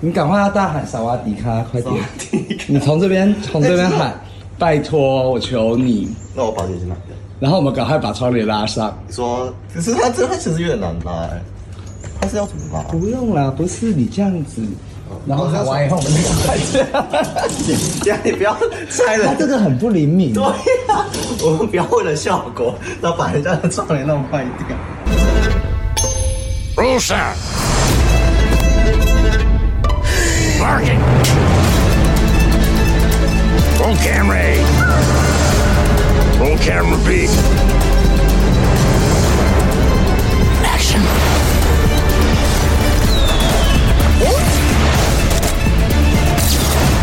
[0.00, 1.94] 你赶快要大喊萨瓦迪卡，快点！
[2.66, 4.14] 你从这边 从这边喊，
[4.58, 6.14] 拜托，我求你。
[6.34, 7.14] 那我保险是哪个？
[7.40, 8.96] 然后我们赶快把窗帘拉上。
[9.06, 11.40] 你说，可是他这他其实有点难拉哎，
[12.20, 12.80] 他是要怎么拉？
[12.90, 14.62] 不用啦，不是你这样子。
[15.24, 17.06] 然后喊完以后，我们就快这样。
[18.02, 18.54] 这样你不要
[18.90, 20.34] 拆了，他这个很不灵敏。
[20.34, 21.06] 对呀，
[21.42, 24.76] 我们不要为了效果，然后把人家的窗帘弄坏掉。
[26.76, 27.32] Rusa!
[30.65, 30.99] Barking!
[33.79, 34.63] Roll camera A.
[36.39, 37.27] Roll camera B.
[40.63, 41.01] Action!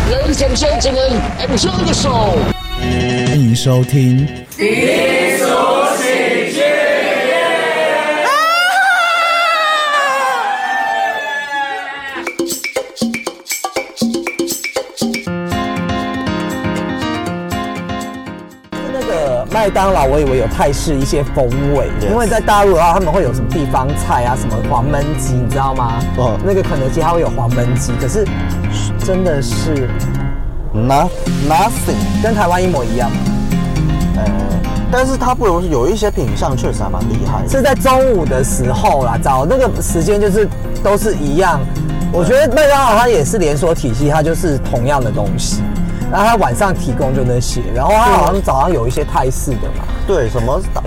[0.09, 2.69] Ladies and gentlemen, enjoy the show.
[2.79, 4.27] 欢迎收听。
[19.64, 25.94] 麦当劳，我以为有泰式一些风味因为在大陆的话，他们会有什么地方菜啊，什么黄焖鸡，你知道吗？
[26.18, 28.26] 哦那个肯德基它会有黄焖鸡，可是
[28.98, 29.88] 真的是
[30.70, 31.08] No
[31.48, 33.10] nothing，跟台湾一模一样，
[34.18, 34.24] 呃，
[34.92, 37.48] 但是它不如有一些品相确实还蛮厉害的。
[37.48, 40.46] 是在中午的时候啦，找那个时间就是
[40.82, 41.58] 都是一样。
[42.12, 45.62] 我觉得麦当劳它也是连锁体系，它就是同样的东西，
[46.10, 49.84] 然后他晚上提供就那些，然后他好像早上有一些泰式的嘛。
[50.06, 50.82] 对，什么 打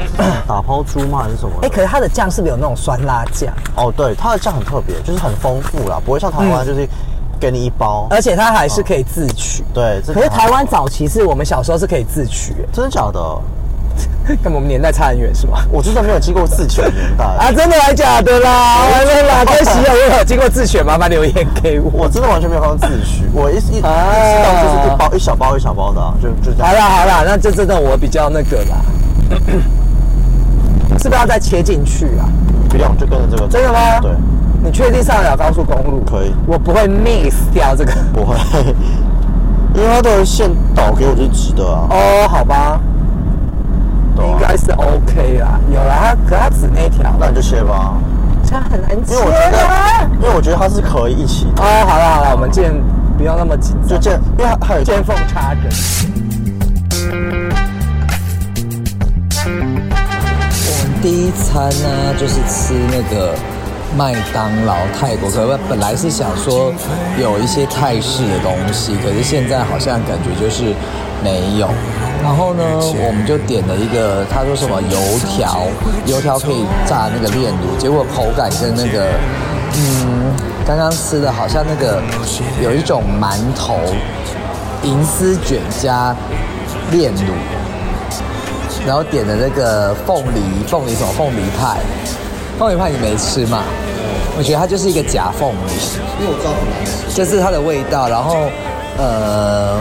[0.47, 1.53] 打抛猪吗还是什么？
[1.63, 3.53] 哎、可是它的酱是不是有那种酸辣酱？
[3.75, 6.87] 哦，对，它的酱很特别，就是很丰富啦，不会像台湾就是
[7.39, 8.07] 给你一包。
[8.09, 9.63] 而且它还是可以自取。
[9.73, 13.19] 对，可是台湾早期是我们小时候是可以自取，真的假的？
[14.43, 15.59] 跟我们年代差很远是吗？
[15.71, 18.85] 我真的没有经过自选的年代 啊，真的还假的啦？
[18.91, 21.89] 完了啦，可惜了，我有经过自选，麻烦留言给我。
[21.93, 23.91] 我真的完全没有看到自取，我一一一知啊
[24.43, 26.67] 道就是一包一小包一小包的啊、就就这样。
[26.67, 28.77] 好啦好啦，那这真的我比较那个啦，
[30.99, 32.25] 是不是要再切进去啊？
[32.69, 33.47] 不用，就跟着这个。
[33.47, 33.99] 真的吗？
[34.01, 34.11] 对，
[34.63, 36.03] 你确定上得了高速公路？
[36.05, 37.91] 可以我不会 miss 掉这个。
[38.13, 38.35] 不会，
[39.73, 41.87] 因为它的线导给我就是直的啊。
[41.89, 42.79] 哦，好吧，
[44.23, 45.59] 应该是 OK 啦。
[45.69, 47.93] 有啦，它可它只那一条，那你就切吧，
[48.45, 52.73] 这样很难切因为我觉得啊。，因为我觉得它是可以一起的，哦，好了好了，我们见
[53.17, 55.63] 不要那么紧张，就见，因为它还有见缝插针。
[60.69, 63.33] 我们第一餐呢，就是吃那个
[63.97, 66.71] 麦当劳泰国，可是本来是想说
[67.19, 70.65] 有一些泰式的东西，可是现在好像感觉就是
[71.23, 71.67] 没有。
[72.21, 75.65] 然后呢，我们就点了一个，他说什么油条，
[76.05, 79.07] 油条可以炸那个炼乳，结果口感跟那个，
[79.73, 80.31] 嗯，
[80.63, 81.99] 刚刚吃的好像那个
[82.61, 83.79] 有一种馒头，
[84.83, 86.15] 银丝卷加
[86.91, 87.33] 炼乳，
[88.85, 91.79] 然后点的那个凤梨，凤梨什么凤梨派，
[92.59, 93.63] 凤梨派你没吃嘛？
[94.37, 97.11] 我觉得它就是一个夹缝，因为我知道很难吃。
[97.15, 98.47] 就是它的味道，然后
[98.97, 99.79] 呃，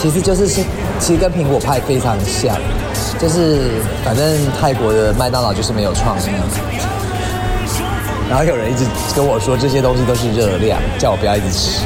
[0.00, 0.62] 其实就是是
[1.00, 2.56] 其实跟苹果派非常像，
[3.18, 4.24] 就是反正
[4.60, 6.22] 泰国的麦当劳就是没有创意。
[8.28, 8.84] 然后有人一直
[9.14, 11.80] 跟我说这些东西都是热量，叫我不要一直吃。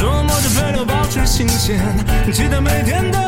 [0.00, 1.78] 琢磨着配料保持新鲜，
[2.32, 3.18] 期待每天都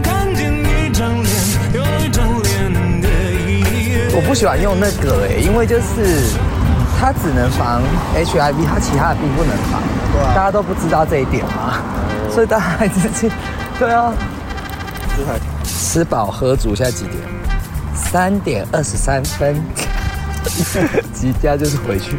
[0.00, 1.26] 看见一张脸，
[1.74, 2.72] 有一张脸
[3.02, 3.08] 的
[3.46, 6.34] 一我不喜欢用那个诶、因为就是
[6.98, 7.82] 它只能防
[8.14, 9.82] HIV，它其他的病不能防。
[10.10, 11.82] 对啊大家都不知道这一点嘛，
[12.32, 13.30] 所以大家还是去，
[13.78, 14.14] 对啊。
[15.64, 17.18] 吃饱喝足，现在几点？
[17.94, 19.62] 三点二十三分。
[21.12, 22.16] 即将就是回去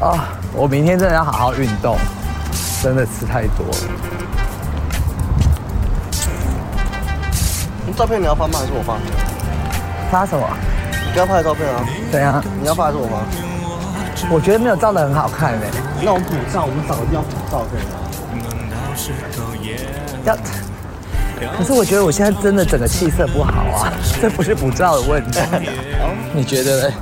[0.00, 0.32] 啊！
[0.54, 1.98] 我明天真的要好好运动，
[2.84, 3.76] 真的吃太多了。
[7.96, 8.58] 照片你要发吗？
[8.58, 8.98] 还是我发？
[10.10, 10.46] 发什么？
[11.06, 11.82] 你不要拍的照片啊！
[12.12, 12.44] 怎样？
[12.60, 13.22] 你要发还是我发？
[14.28, 15.66] 我觉得没有照的很好看嘞、
[16.02, 17.96] 那我们补照，我们找个地方补照可以吗？
[20.26, 20.36] 要，
[21.56, 25.40] 可是我觉得我现在真的整个气色不好啊，这不是补照的问题。
[26.34, 26.94] 你觉得嘞？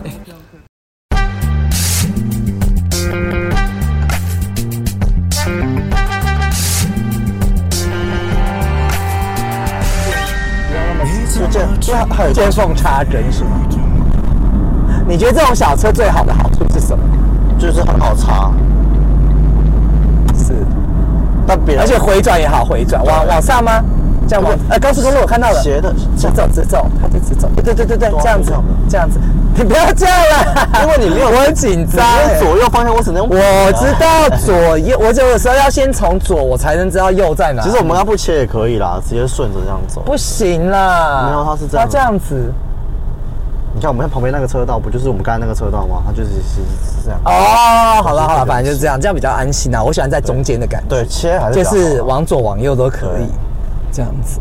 [11.92, 13.50] 就这样，就还还有见缝插针是吗？
[15.06, 17.04] 你觉得这种小车最好的好处是什么？
[17.58, 18.50] 就是很好插，
[20.34, 20.54] 是，
[21.46, 23.82] 但别而且回转也好回转，往往上吗？
[24.26, 28.52] 这样往哎高速公路我看到了，斜的直走直走，它就直走，对对对对，这样子
[28.88, 29.20] 这样子，
[29.56, 32.04] 你不要这样了，因为你没有我很紧张
[32.40, 37.62] 左右方向我只能用我知道左右，我有的时候要先从左，我才能知道右在哪。
[37.62, 40.00] 其实我们要不切也可以啦，直接顺着这样走。
[40.02, 42.52] 不行啦，没有它是这样要这样子。
[43.75, 46.02] 你看我们看旁边那个车道，不就是我们刚才那个车道吗？
[46.06, 46.60] 它就是是
[47.00, 47.19] 是这样。
[47.25, 49.82] 哦，好了好了，反正就是这样，这样比较安心啊。
[49.82, 53.26] 我喜欢在中间的感觉，对，切还是就是往左往右都可以，
[53.90, 54.40] 这样子。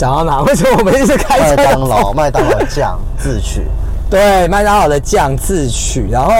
[0.00, 0.40] 讲到哪？
[0.44, 1.56] 为什么我们一直开车？
[1.56, 3.66] 麦当劳麦当劳酱自取。
[4.08, 6.32] 对，麦当劳的酱自取，然后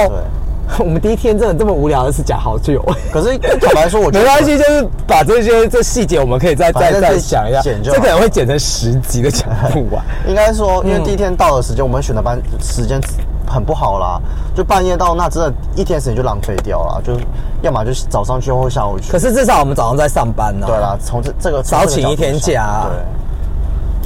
[0.79, 2.83] 我们第一天真的这么无聊的是讲好久。
[3.13, 10.03] 可是坦白说，我觉得 没关系，就是把这些这细节我们可以再再再想一下，这可能会剪成十集的讲不完。
[10.27, 12.99] 应该说，因为嗯第一天到的时间，我们选的班时间
[13.47, 14.21] 很不好啦，
[14.55, 17.21] 就半夜到，那真的一天时间就浪费掉了，就是
[17.63, 19.13] 要么就是早上去或下午去。
[19.13, 22.99] 可是至少我们早上在上班呢、对啦，从这这个早请一天假啊对，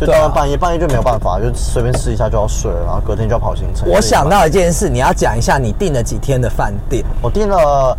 [0.04, 3.88] 就对啊到了半夜，半夜就没有办法，就随便吃一下就要睡了，然后隔天就要跑行程。
[3.88, 7.96] 我想到一件事，你要讲一下你订了几天的饭店，我订了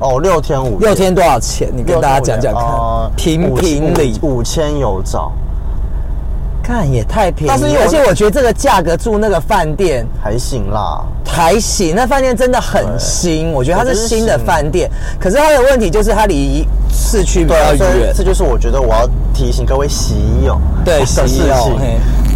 [0.00, 1.70] 哦六天五六天多少钱？
[1.74, 4.18] 你跟大家讲讲看呃，评五评理。
[4.22, 5.30] 五千有找，
[6.62, 11.04] 看也太便宜了，但是而且我觉得这个价格住那个饭店还行啦。
[11.26, 14.90] 还行，那饭店真的很新，我觉得它是新的饭店。
[15.18, 20.14] 可是它的问题就是它离市区比较远这，就是我觉得我要提醒各位喜
[20.44, 21.40] 友对的事情，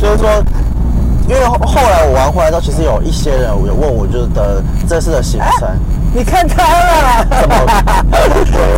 [0.00, 0.42] 就是说，
[1.28, 5.68] 因为后后来我玩回来之后，其实有一些人有问我，就是的这次的行程，
[6.16, 7.54] 你看他了，怎么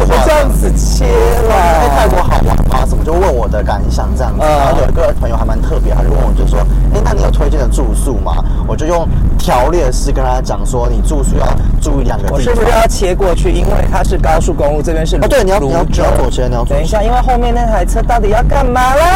[0.08, 1.04] 我这样子切
[1.48, 2.84] 哎，了，泰国好玩吗？
[2.84, 4.40] 什么就问我的感想这样子。
[4.42, 6.58] 嗯然后有一个朋友还蛮特别，他就问我就说，
[6.92, 8.42] 哎，那你有推荐的住宿吗？
[8.66, 9.08] 我就用
[9.38, 11.46] 条列式跟他讲说，你住宿要
[11.80, 12.26] 注意两个。
[12.32, 13.52] 我是不是要切过去？
[13.52, 19.06] 因为它是高速公路，这边是哦对你要泸你要州你要左切你要左等一下，因为后面那台车到底要干嘛啦？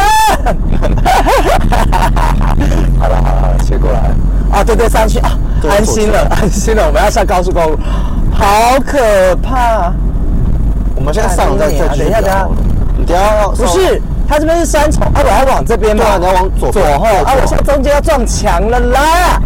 [2.97, 3.99] 好 了 好了，好了切过来。
[4.49, 7.77] 啊，对对，上去啊，对安心了，安心了，我们要上高速公路，
[8.31, 9.91] 好可怕！
[10.95, 12.47] 我们现在上再再继续等一下等一下
[12.97, 19.41] 你等下要不是，它这边是三重，啊，我要往这边嘛，对啊你要往左左后，啊，我现在中间要撞墙了啦！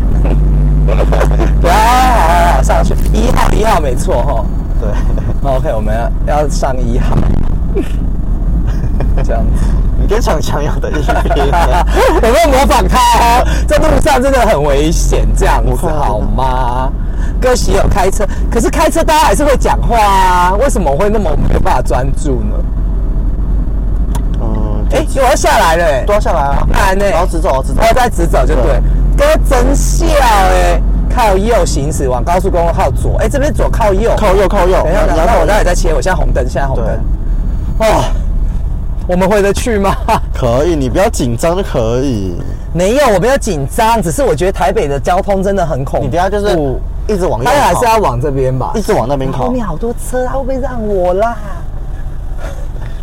[1.62, 4.46] 对啊，好好好，上去一号一号没错哈。
[4.80, 4.90] 对。
[5.50, 5.96] OK，我们
[6.28, 7.16] 要要上一号，
[9.24, 9.66] 这样子。
[10.00, 11.06] 你跟强强有的一拼。
[12.22, 13.48] 有没有模仿他哦？
[13.68, 16.92] 在路上真的很危险，这样子好吗？
[17.42, 22.56] 哥喜有开车，可是开车大家还是会讲话啊，为什么我会那么没有办法专注呢？
[24.40, 27.88] 嗯，哎、我要下来了、欸，都要下来啊，难呢、然后直走，直走然。
[27.90, 28.82] 后再直走就对。
[29.18, 30.80] 哥真笑哎、
[31.14, 34.82] 靠右行驶往高速公路靠左，哎、这边左靠右，靠右，靠右。
[34.84, 36.86] 等一下，然后我待靠会再切，我现在红灯，现在红灯。
[37.80, 38.04] 哦，
[39.08, 39.96] 我们回得去吗？
[40.36, 42.36] 可以，你不要紧张就可以。
[42.74, 46.06] 没有，我没有紧张，只是我觉得台北的交通真的很恐怖。
[46.06, 46.56] 你等一下就是
[47.08, 48.82] 一直往右他还是要往这边吧一。
[48.82, 49.52] 直往那边跑后。
[49.52, 51.38] 面好多车，他会不会让我啦？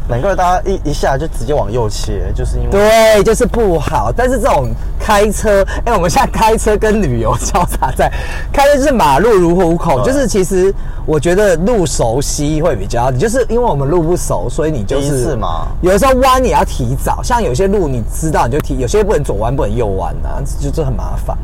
[0.06, 4.12] 难怪大家一一下就直接往右切，就是因为对，就是不好。
[4.14, 4.68] 但是这种
[5.00, 8.12] 开车，哎、我们现在开车跟旅游交叉在，
[8.52, 10.12] 开车就是马路如虎口，对。
[10.12, 10.72] 就是其实
[11.06, 15.68] 我觉得路熟悉会比较就是因为我们路不熟，所以你就是次嘛。
[15.80, 21.36] 有的时候弯你要提早，像有些路你知道你就提，有些不能左弯不能右弯啊，就这很麻烦。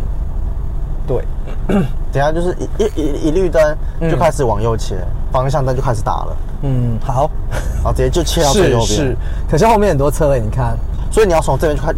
[1.07, 1.25] 对，
[1.67, 4.97] 等下就是一一一一绿灯就开始往右切，
[5.33, 7.31] 方向灯就开始打了，嗯，好，
[7.77, 9.17] 然后直接就切到最右边是是。，
[9.51, 10.77] 可是后面很多车哎，你看
[11.11, 11.93] 所以你要从这边就开，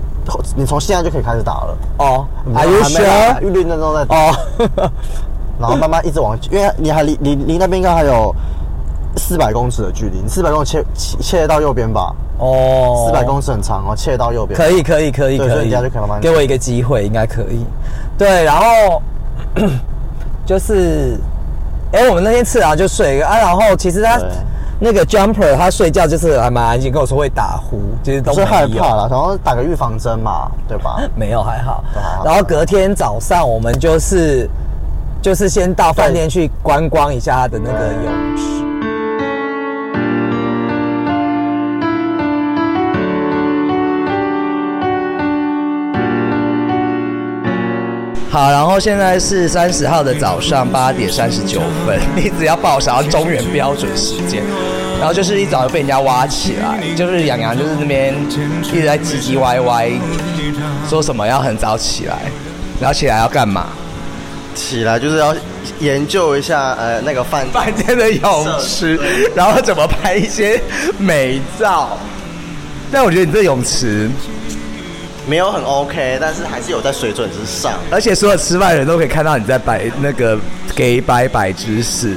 [0.57, 1.77] 你从现在就可以开始打了。
[1.99, 3.41] 哦还 you 没来 sure？
[3.41, 4.35] 绿绿灯都在打，哦，
[5.61, 8.35] 然后慢慢一直往，因为你还离离离那边应该还有
[9.17, 14.59] 四百公尺的距离，你四百公尺切切切到右边吧，哦，四百公尺很长哦，切到右边。
[14.59, 17.65] 可以，可以，可以，可以，对所以你等下就可以慢慢给我一个机会，应该可以。
[18.17, 19.03] 对，然后
[20.47, 21.19] 就是，
[21.93, 24.19] 哎、我们那天吃完就睡啊，然后其实他
[24.81, 31.01] 那个 jumper 他睡觉就是还蛮安静，跟我说会打呼，其实都不是害怕了，然后打个预防针嘛，对吧？
[31.15, 31.85] 没有还好。
[32.25, 34.49] 然后隔天早上我们就是
[35.21, 38.72] 就是先到饭店去观光一下他的那个泳池。
[48.33, 54.43] 好，然后现在是三十号的早上八点三十九分， 你只要报想要中原标准时间，
[54.99, 58.15] 然后就是一早就被人家挖起来，就是洋洋就是那边
[58.73, 59.91] 一直在唧唧歪歪，
[60.89, 62.21] 说什么要很早起来，
[62.81, 63.67] 然后起来要干嘛？
[64.55, 65.35] 起来就是要
[65.81, 68.99] 研究一下呃那个饭 饭店的泳池，
[69.35, 70.59] 然后怎么拍一些
[70.99, 71.99] 美照。
[72.91, 74.11] 但我觉得你这泳池，
[75.27, 77.73] 没有很 OK，但是还是有在水准之上。
[77.91, 80.39] 而且所有吃饭的人都可以看到你在摆那个
[80.75, 82.17] 给摆摆姿势，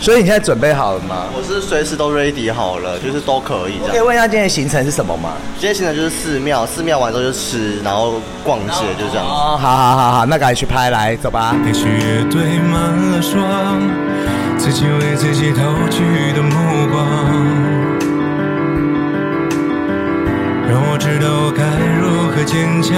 [0.00, 1.26] 所以你现在准备好了吗？
[1.36, 3.90] 我是随时都 ready 好了，就是都可以这样。
[3.90, 5.32] 可以问一下今天的行程是什么吗？
[5.58, 9.26] 今天行程就是寺庙，寺庙完之后就吃，然后逛街，就这样。
[9.26, 11.56] 哦，好好好好，那赶紧去拍，来走吧。
[11.66, 12.80] 也许也堆满
[13.12, 13.40] 了霜，
[14.56, 17.04] 自己为自己投去的目光，
[20.68, 21.43] 让我知道
[22.54, 22.94] 坚强，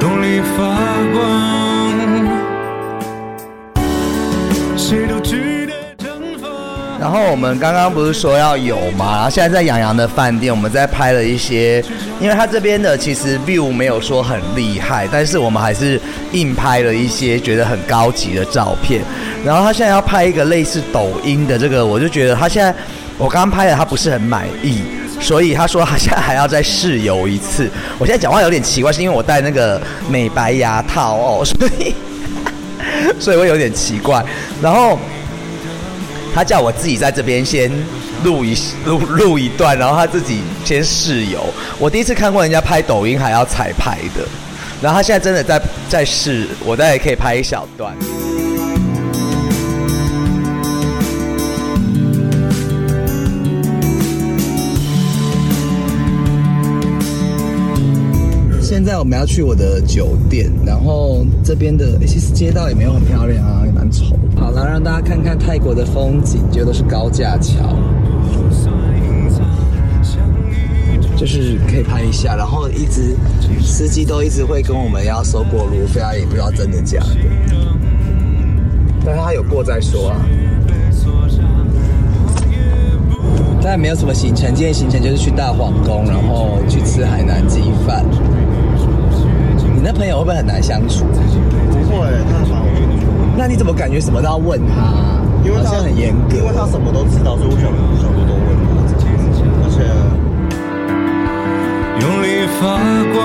[0.00, 0.64] 动力发
[1.12, 1.92] 光，
[4.74, 6.08] 谁都值得绽
[6.40, 6.50] 放。
[6.98, 9.16] 然后我们刚刚不是说要有吗？
[9.16, 11.84] 然后现在在洋洋的饭店，我们在拍了一些，
[12.22, 16.00] 因为他这边的其实 view 没有说很厉害，但是我们还是
[16.32, 19.02] 硬拍了一些觉得很高级的照片。
[19.44, 22.74] 然后他现在要拍一个类似抖音的这个，我就觉得他现在
[23.18, 24.80] 我刚刚拍的他不是很满意，
[25.24, 27.70] 所以他说他现在还要再试游一次。
[27.98, 31.94] 我现在讲话有点奇怪，是因为我戴那个美白牙套哦，所以
[33.18, 34.22] 所以会有点奇怪。
[34.60, 34.98] 然后。
[36.36, 37.70] 他叫我自己在这边先
[38.24, 41.38] 录一录录一段，然后他自己先试游。
[41.78, 44.26] 我第一次看过人家拍抖音还要彩排的，
[44.82, 47.94] 然后他现在真的在在试，我大概可以拍一小段。
[58.94, 64.04] 在我们要去我的酒店，然后这边的、其实街道也没有很漂亮啊，也蛮丑。
[64.36, 67.74] 好了，让大家看看泰国的风景，就都是高架桥，
[71.16, 72.36] 就是可以拍一下。
[72.36, 73.16] 然后一直
[73.60, 77.16] 司机都一直会跟我们要收过路费，啊，也不知道真的假的。
[79.04, 80.24] 但是他有过再说啊。
[83.60, 88.04] 但没有什么行程，今天行程就是去大皇宫，然后去吃海南鸡饭。
[89.84, 91.04] 你那朋友会不会很难相处？
[91.04, 95.20] 不会，他很蛮我那你怎么感觉什么都要问他？
[95.44, 97.68] 因为他很严格，因为他什么都知道，所以我想
[98.00, 98.80] 想多多问他。
[99.60, 99.84] 而且
[102.00, 102.80] 用力发
[103.12, 103.20] 光，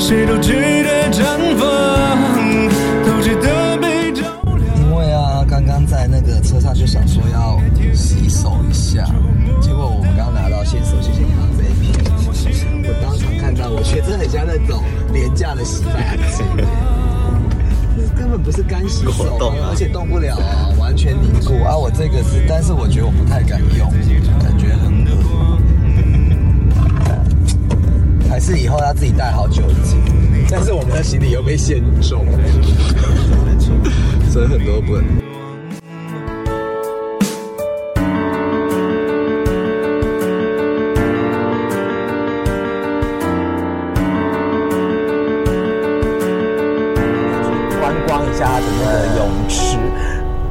[0.00, 1.20] 谁都值得绽
[1.60, 1.68] 放，
[3.04, 4.24] 都值得被照
[4.56, 4.64] 亮。
[4.80, 7.60] 因为啊，刚刚在那个车上就想说要
[7.92, 9.04] 洗手一下，
[9.60, 11.20] 结果我们刚拿到线索谢谢
[13.68, 15.90] 我觉得很像那种廉价的洗发
[16.36, 16.44] 精，
[17.96, 21.76] 这根本不是干洗手而且动不了啊，完全凝固啊。
[21.76, 23.90] 我这个是，但是我觉得我不太敢用，
[24.40, 25.10] 感觉很恶。
[28.28, 29.98] 还是以后要自己带好酒精，
[30.50, 32.26] 但是我们的行李又被限重，
[34.30, 35.23] 所以很多不能。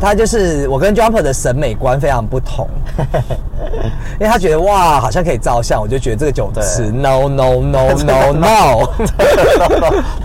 [0.04, 2.68] 它就是我跟 Jumper 的审美观非常不同，
[4.20, 8.86] 因为他觉得哇好像可以照相，我就觉得这个酒池 no no no no no，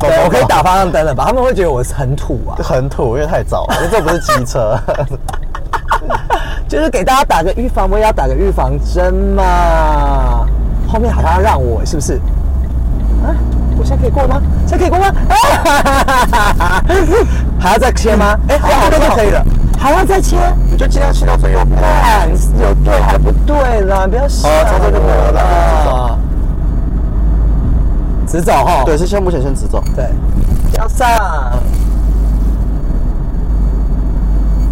[0.01, 1.25] 对，我可以打方向灯了吧？
[1.27, 4.77] 他们会觉得我很土啊，很土，因为太早了，因为这不是机车。
[6.69, 10.47] 就是给大家打个预防，我也要打个预防针嘛。
[10.87, 12.15] 后面好像要让我是不是？
[13.25, 13.33] 啊，
[13.79, 14.43] 我现在可以过吗？
[14.67, 15.07] 现在可以过吗？
[16.59, 16.83] 啊、
[17.59, 18.37] 还要再切吗？
[18.49, 19.45] 哎、好，这就可以了。
[19.79, 20.37] 还要再切？
[20.71, 21.81] 你就尽量切到最右边。
[21.81, 22.29] 看
[22.61, 26.19] 有对还不对啦，不要想哦从这就没有了了。
[28.27, 28.83] 直走哈。
[28.85, 30.05] 对，是现在目前先直走，对，
[30.77, 31.09] 要上。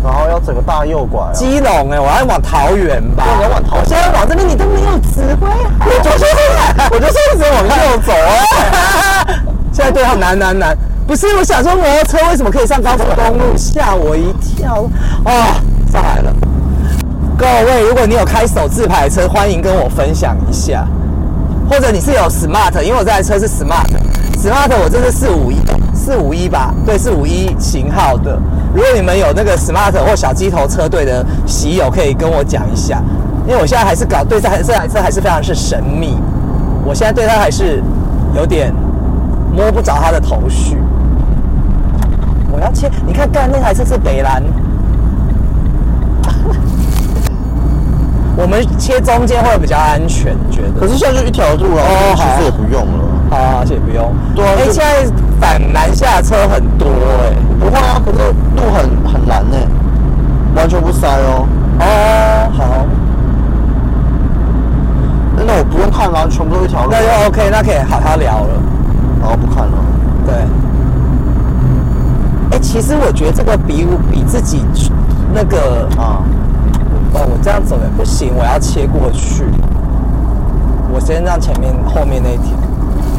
[0.04, 1.32] 然后要整个大右拐、啊。
[1.32, 3.24] 基隆哎、我要往桃园吧。
[3.24, 5.86] 对你要往桃现在往这边，你都没有指挥好。
[5.86, 6.24] 我就是，
[6.92, 9.24] 我就是一直往右走啊。
[9.72, 14.82] 现在对号难难难，不是我想说摩托车为什么可以上高速公路，吓我一跳。
[15.24, 15.62] 哦！
[15.92, 16.34] 上来了，
[17.38, 20.84] 各位，如果你有开手自排车，欢迎跟我分享一下，
[21.70, 25.56] 或者你是有 smart，因为我这台车是 smart，smart 我这是四五一
[25.94, 28.36] 四五一吧，对，四五一型号的。
[28.74, 33.00] 如果你们有那个 smart 或小鸡头车队的喜友，可以跟我讲一下，
[33.46, 36.18] 因为我现在还是搞对这台这台车还是非常是神秘，
[36.84, 37.80] 我现在对它还是
[38.34, 38.74] 有点
[39.54, 40.76] 摸不着它的头绪。
[42.56, 44.42] 我要切，你看刚才那台车是北蓝，
[48.34, 50.70] 我们切中间会比较安全，觉得。
[50.80, 51.82] 可是现在就一条路了，
[52.16, 53.04] 其实也不用了。
[53.30, 54.10] 好，而且不用。
[54.34, 54.42] 对。
[54.42, 55.04] 哎，现在
[55.38, 57.36] 反南下车很多，哎。
[57.60, 58.18] 不会啊，可是
[58.56, 59.68] 路很很哎诶，
[60.54, 61.46] 完全不塞哦。
[61.80, 61.84] 哦，
[62.56, 62.86] 好。
[65.46, 66.90] 那我不用看了，全部都一条路。
[66.90, 68.48] 那就 OK，那可以好好聊了。
[69.20, 69.72] 然后不看了。
[70.26, 70.34] 对。
[72.66, 74.60] 其实我觉得这个比我比自己
[75.32, 76.20] 那个啊，
[77.14, 79.44] 哦，我这样走也不行，我要切过去。
[80.92, 82.56] 我先让前面后面那一条，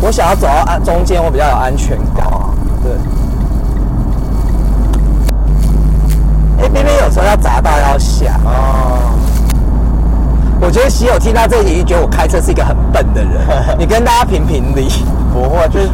[0.01, 2.27] 我想要走到安中间，我比较有安全感。
[2.84, 2.92] 对。
[6.62, 8.39] 哎，边边有时候要砸到要下。
[8.44, 9.00] 哦，
[10.60, 13.34] 我觉得喜友听到这里就觉得我开车是一个很笨的人。
[13.80, 14.89] 你跟大家评评理，
[15.34, 15.89] 不会，就是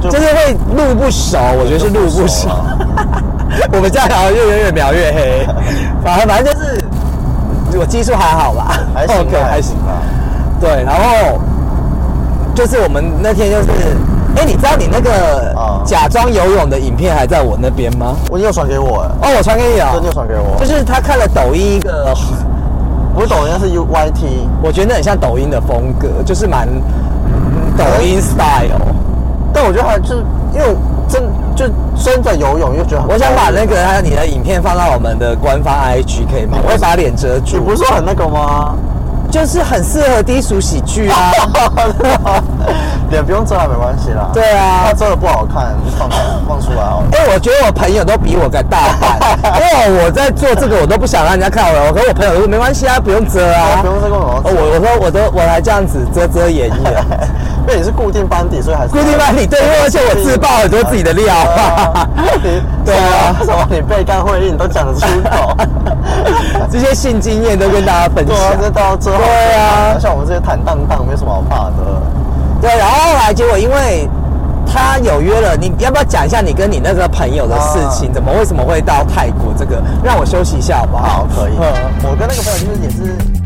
[0.00, 2.48] 就就是会路不熟，我觉得是路不熟。
[3.72, 5.46] 我们这样聊就越越描越黑。
[6.04, 6.84] 反正反正就是
[7.78, 9.74] 我技术还好吧，还行啊 OK 还行。
[9.78, 10.02] 啊。
[10.60, 11.40] 对，然后
[12.54, 13.68] 就是我们那天就是，
[14.36, 18.16] 哎，你知道你那个啊假装游泳的影片还在我那边吗？
[18.30, 22.14] 我你有传给我哎，哦，我传给你啊对，你有传给我，就是他看了抖音一个，
[23.14, 28.80] 不是抖音，是 U Y T，我觉得那很像抖音的风格，就是蛮嗯抖音 style。
[29.58, 30.24] 但我觉得还就是
[30.54, 30.76] 因为
[31.08, 31.20] 真
[31.56, 36.58] 就真的游泳又觉得很，我想把那个还有你的影片放到我们的官方 IG 可以吗？
[36.64, 38.76] 我会把脸遮你住，不是说很那个吗？
[39.30, 41.32] 就是很适合低俗喜剧啊。
[43.10, 44.28] 脸不用遮还没关系啦。
[44.32, 46.08] 对啊他遮的不好看，就放
[46.46, 47.06] 放出来好了。
[47.18, 49.18] 哎、我觉得我朋友都比我更大胆，
[49.58, 49.60] 因
[49.96, 51.88] 为我在做这个，我都不想让人家看我。
[51.88, 53.80] 我跟我朋友都说没关系啊，不用遮啊。
[53.82, 57.04] 不用这个哦我我我说我都我还这样子遮遮掩掩，
[57.68, 61.34] 因为你是固定班底，所以还是固定班底对，因为而且我自爆很多自己的料。
[62.42, 65.54] 你 对啊什么你被干会议你都讲得出口。
[66.72, 68.60] 这些性经验都跟大家分对啊，享。
[68.62, 72.00] 这到最后，对啊像我们这些坦荡荡，没什么好怕的。
[72.62, 74.08] 对，然后后来结果因为
[74.66, 78.08] 他有约了，你要不要讲一下你跟你那个朋友的事情？
[78.08, 79.52] 啊怎么为什么会到泰国？
[79.58, 81.02] 这个让我休息一下好不好？
[81.06, 81.52] 好，可以。
[81.60, 81.64] 嗯
[82.04, 83.37] 我跟那个朋友就是也是。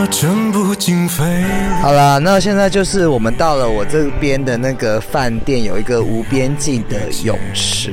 [0.00, 1.44] 你怎么全部经费？
[1.82, 7.92] 好了，那现在就是我们到了我这边的那个饭店，有一个无边境的泳池。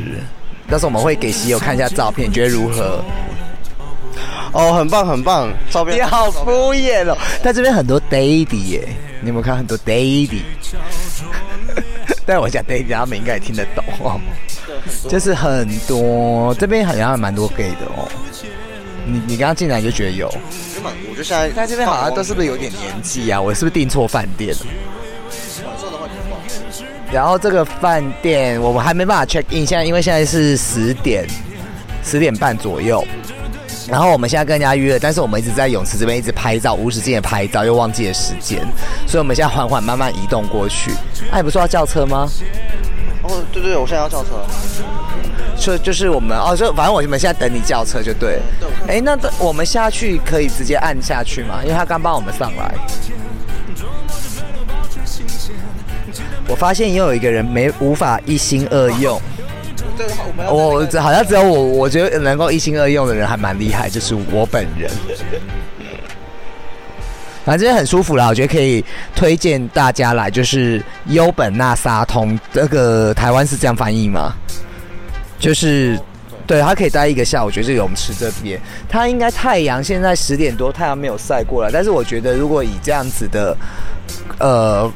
[0.69, 3.03] 到时候我们会给喜友看一下照片，你觉得如何？
[4.53, 7.17] 哦，很棒很棒，照片你好敷衍哦！
[7.43, 8.87] 但这边很多 daddy 耶，
[9.19, 10.39] 你有没有看很多 daddy？
[12.25, 14.19] 但我讲 daddy，他们应该也听得懂哦。
[15.09, 18.07] 就是很多，这边好像还蛮多 gay 的哦。
[19.07, 20.27] 你你刚刚进来就觉得有，
[20.83, 23.39] 我觉得现在在这边好像都是不是有点年纪啊？
[23.39, 24.65] 我是不是订错饭店了？
[27.11, 31.25] 然后这个饭店我们还没办法 check in，现在因为现在是十点
[32.03, 33.03] 十点半左右。
[33.89, 38.59] 然后我们现在跟人家约了，但是我们一直在泳池这边一直拍照，无止境的拍照，又忘记了时间，
[39.07, 40.91] 所以我们现在缓缓慢慢移动过去。
[41.31, 42.29] 哎、你不是要叫车吗？
[43.27, 44.29] 哦，对对，我现在要叫车。
[45.59, 48.39] 就就是我们哦，就反正我们现在等你叫车就对。
[48.87, 51.59] 哎，那我们下去可以直接按下去吗？
[51.63, 52.73] 因为他刚帮我们上来。
[56.47, 59.19] 我发现又有一个人没无法一心二用。
[60.47, 64.89] 我这好像只有我，我觉得能够一心二用的人还蛮厉害，就是我本人。
[67.47, 68.83] 反正很舒服啦，我觉得可以
[69.15, 74.33] 推荐大家来，就是优本纳沙通，这个台湾是这样翻译吗？
[75.39, 75.97] 就是
[76.45, 77.47] 对，它可以待一个下午。
[77.47, 83.55] 我觉得这个泳池这边，它应该太阳现在十点多，太阳没有晒过来，但是我觉得如果以这样子的
[84.39, 84.91] 呃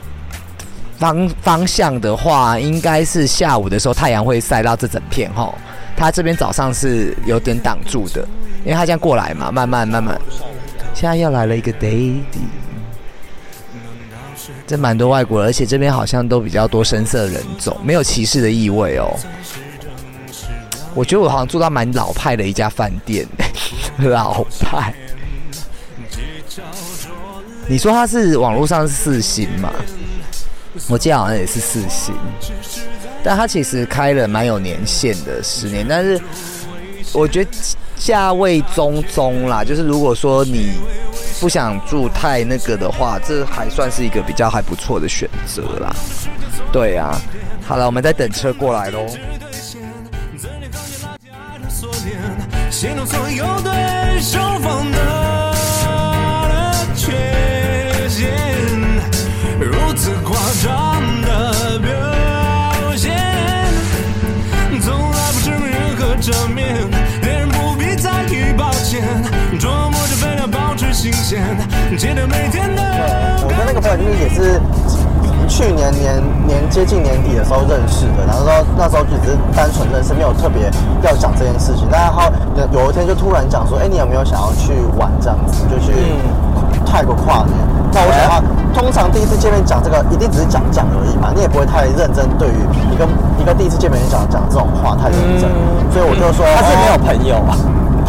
[0.98, 5.56] 方方向的话，应该是下午的时候太阳会晒到这整片哈。
[5.96, 8.28] 它这边早上是有点挡住的，
[8.66, 10.20] 因为它这样过来嘛，慢慢慢慢。
[10.94, 12.22] 现在又来了一个 daddy，
[14.68, 19.18] 这蛮多外国人，而且这边好像都比较多深色人种，没有歧视的意味哦。
[20.94, 23.26] 我觉得我好像住到蛮老派的一家饭店，
[23.98, 24.94] 老派。
[27.68, 29.72] 你说他是网络上是四星嘛？
[30.90, 32.14] 我记得好像也是四星，
[33.24, 35.86] 但他其实开了蛮有年限的，十年。
[35.88, 36.20] 但是
[37.13, 37.52] 我觉得
[37.95, 40.74] 价位中中啦，就是如果说你
[41.39, 45.93] 不想住太那个的话，这还算是一个比较还不错的选择啦。
[46.71, 47.19] 对啊，
[47.67, 49.06] 好了，我们在等车过来喽。
[72.13, 74.60] 我跟那个朋友就是也是
[75.47, 80.69] 去年年年接近年底的时候认识的，然后说那时候就只是单纯认识，没有特别
[81.04, 81.88] 要讲这件事情。
[81.89, 82.28] 但是他
[82.60, 85.93] 有有一天就突然讲说，哎、你有没有想要去玩这样子，就去
[86.86, 87.56] 泰国跨年。
[87.93, 88.43] 那我想啊，
[88.74, 92.28] 通常第一次见面讲这个，一定只是讲讲而已嘛，你也不会太认真。
[92.38, 92.60] 对于
[92.91, 93.08] 一个
[93.39, 95.47] 一个第一次见面讲讲这种话太认真，
[95.91, 97.56] 所以我就说他是没有哦朋友啊。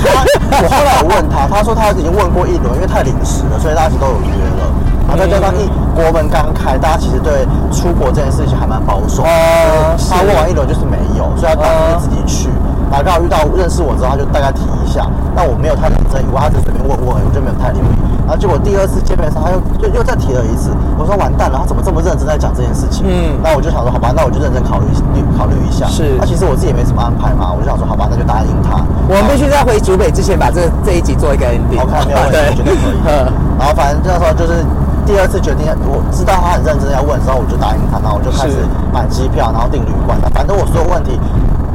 [0.09, 0.25] 他，
[0.63, 4.73] 我后来有问他，他说他已经问过一轮，因为太临时了，所以大家其实都有约了。
[5.07, 9.23] 然后再加上一国门刚开，大家其实对出国这件事情还蛮保守。
[9.23, 12.49] 哦所以他问完一轮就是没有，所以他当时自己去。
[12.93, 17.97] 然后刚好遇到认识我之后，他就大概提一下，但我没有太认真，以为他只是随便问问，我就没有太留意。
[18.23, 23.09] 然后结果第二次见面的时候，他又又又再提了一次，我说完蛋了，他怎么这么认真在讲这件事情？
[23.09, 24.87] 嗯那我就想说，好吧，那我就认真考虑
[25.33, 25.89] 考虑一下。
[25.89, 28.85] 是那其实我自己也没什么安排嘛，我就想说，好吧，那就答应他。
[29.09, 31.81] 我们必须在回竹北之前把这这一集做一个 ending。
[31.81, 33.01] OK，没有问题，我觉得可以。
[33.59, 34.61] 然后反正那时候就是
[35.09, 40.29] 第二次决定，我知道他很认真要问之后，我就答应他，然后我就开始买机票，然后订旅馆的。
[40.31, 41.19] 反正我所有问题，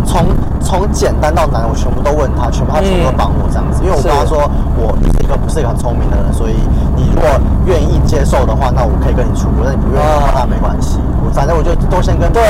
[0.05, 0.23] 从
[0.67, 3.79] 从简单到难，我全部都问他，全部他全部都帮我这样子。
[3.81, 4.43] 因为我跟他说，
[4.75, 6.59] 我是一个不是一个很聪明的人，所以
[6.93, 7.29] 你如果
[7.65, 10.99] 愿意接受的话，那我可以跟你出国；那你不愿意的话，那没关系。
[11.23, 12.43] 我反正我就都先跟对。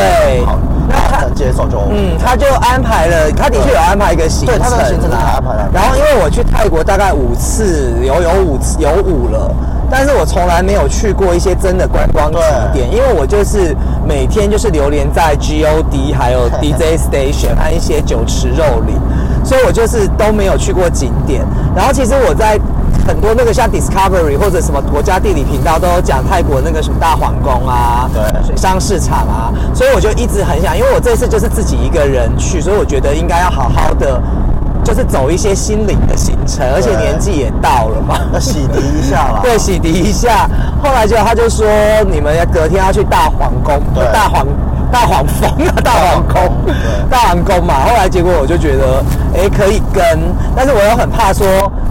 [0.43, 0.57] 好，
[0.89, 1.77] 那他能接受就。
[1.93, 4.57] 嗯，他就安排了，他的确有安排一个行程。
[4.57, 9.53] 对他的行程是他安排的然后因为我去泰国大概五次，有有五次有五了，
[9.91, 12.39] 但是我从来没有去过一些真的观光景
[12.73, 13.75] 点，因为我就是
[14.07, 18.95] 每天就是流连在 GOD 还有 DJ Station 和一些酒池肉林，
[19.43, 21.45] 所以我就是都没有去过景点。
[21.75, 22.57] 然后其实我在
[23.05, 28.23] 很多那个像 Discovery 或者什么国家地理频道都有讲泰国那个什么大皇宫啊，对。
[28.45, 34.21] 水上市场啊，所以我就一直很想，因为我这次就是自己一个人去，所以我觉得应该要好好的，
[34.87, 39.39] 就是走一些心灵的行程，而且年纪也到了嘛，要洗涤一下啦。
[39.43, 40.49] 对，洗涤一下。
[40.81, 41.67] 后来就他就说
[42.09, 43.81] 你们隔天要去大皇宫，
[44.13, 44.47] 大皇
[44.89, 46.73] 大皇峰啊，大皇宫
[47.09, 47.73] 大皇宫嘛。
[47.85, 49.03] 后来结果我就觉得，
[49.35, 50.01] 哎，可以跟，
[50.55, 51.45] 但是我又很怕说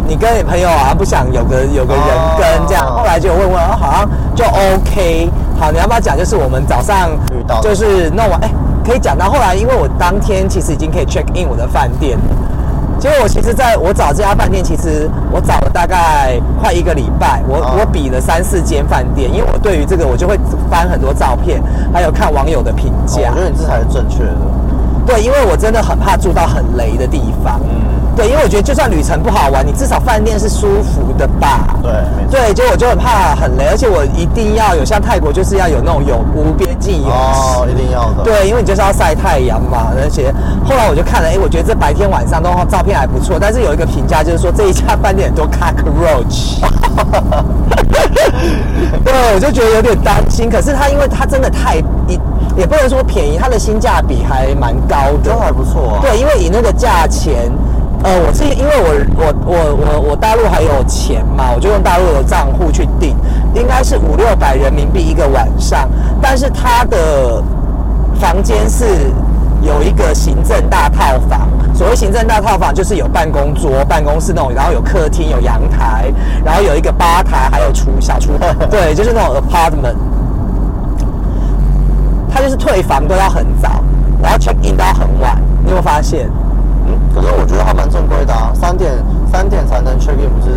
[0.08, 2.04] 你跟你朋友啊不想有个有个人
[2.38, 2.86] 跟这样。
[2.86, 5.30] 哦后来就问问，哦好像就 OK。
[5.60, 6.16] 好，你要不要讲？
[6.16, 7.10] 就是我们早上
[7.60, 8.48] 就是弄完，哎，
[8.82, 12.24] 可以讲到后来，因为我当天其实已经可以 check in 我的饭店了。
[12.98, 20.38] 结果我其实在我找这家饭店，其实我找了大概快一个礼拜，我、啊我比了三四间饭店，因为我对于这个我就会
[20.70, 23.30] 翻很多照片，还有看网友的评哦价。
[23.30, 24.36] 我觉得你这才是正确的。
[25.06, 27.60] 对，因为我真的很怕住到很雷的地方。
[27.62, 27.68] 嗯
[28.16, 31.76] 对，因为我觉得就算旅程不好玩，你至少饭店是舒服的吧。
[31.82, 37.10] 对没错对，就我就很怕很雷，而且我一定要有像泰国就是要有那种有无边际泳池。
[37.10, 38.24] 哦，一定要的。
[38.24, 40.32] 对，因为你就是要晒太阳嘛，而且
[40.64, 46.58] 后来我就看了，哎，我觉得这白天晚上都照片还不错，但是有一个评价就是说这一家饭店很多 cockroach，
[49.04, 50.48] 对，我就觉得有点担心。
[50.48, 51.76] 可是它因为它真的太
[52.08, 52.18] 一，
[52.56, 55.98] 也不能说便宜，它的性价比还蛮高的，都还不错啊。
[56.00, 57.50] 对，因为以那个价钱，
[58.02, 63.16] 呃，我是因为我我我我我大陆还有钱嘛，我就用大陆的账户去订，
[63.54, 65.88] 应该是五六百人民币一个晚上，
[66.20, 67.42] 但是它的
[68.18, 68.84] 房间是
[69.62, 71.48] 有一个行政大套房。
[71.74, 76.10] 所谓行政大套房，就是有办公桌、办公室那种，然后有客厅、有阳台，
[76.42, 79.94] 然后有一个吧台，还有厨小厨房， 对，就是那种 apartment。
[82.32, 83.82] 他就是退房都要很早，
[84.22, 86.28] 然后 check in 到很晚，你有发现？
[86.88, 88.92] 嗯，可是我觉得还蛮正规的啊，三点
[89.32, 90.50] 三点才能 check in，不是？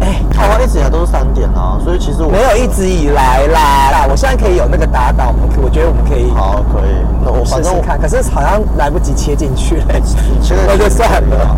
[0.00, 6.90] 哎台湾一直以来都是三点啊，所以其实我没有一直以来啦啦，我现在可以有那个打倒，我们可我觉得我们可以好可以。
[7.24, 10.00] 那我反正我试试看，可是好像来不及切进去嘞，
[10.40, 11.56] 现在那就算了啊。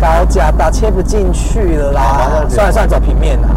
[0.00, 2.02] 高架打切不进去了啦
[2.48, 3.48] 算了算了，走平面啦，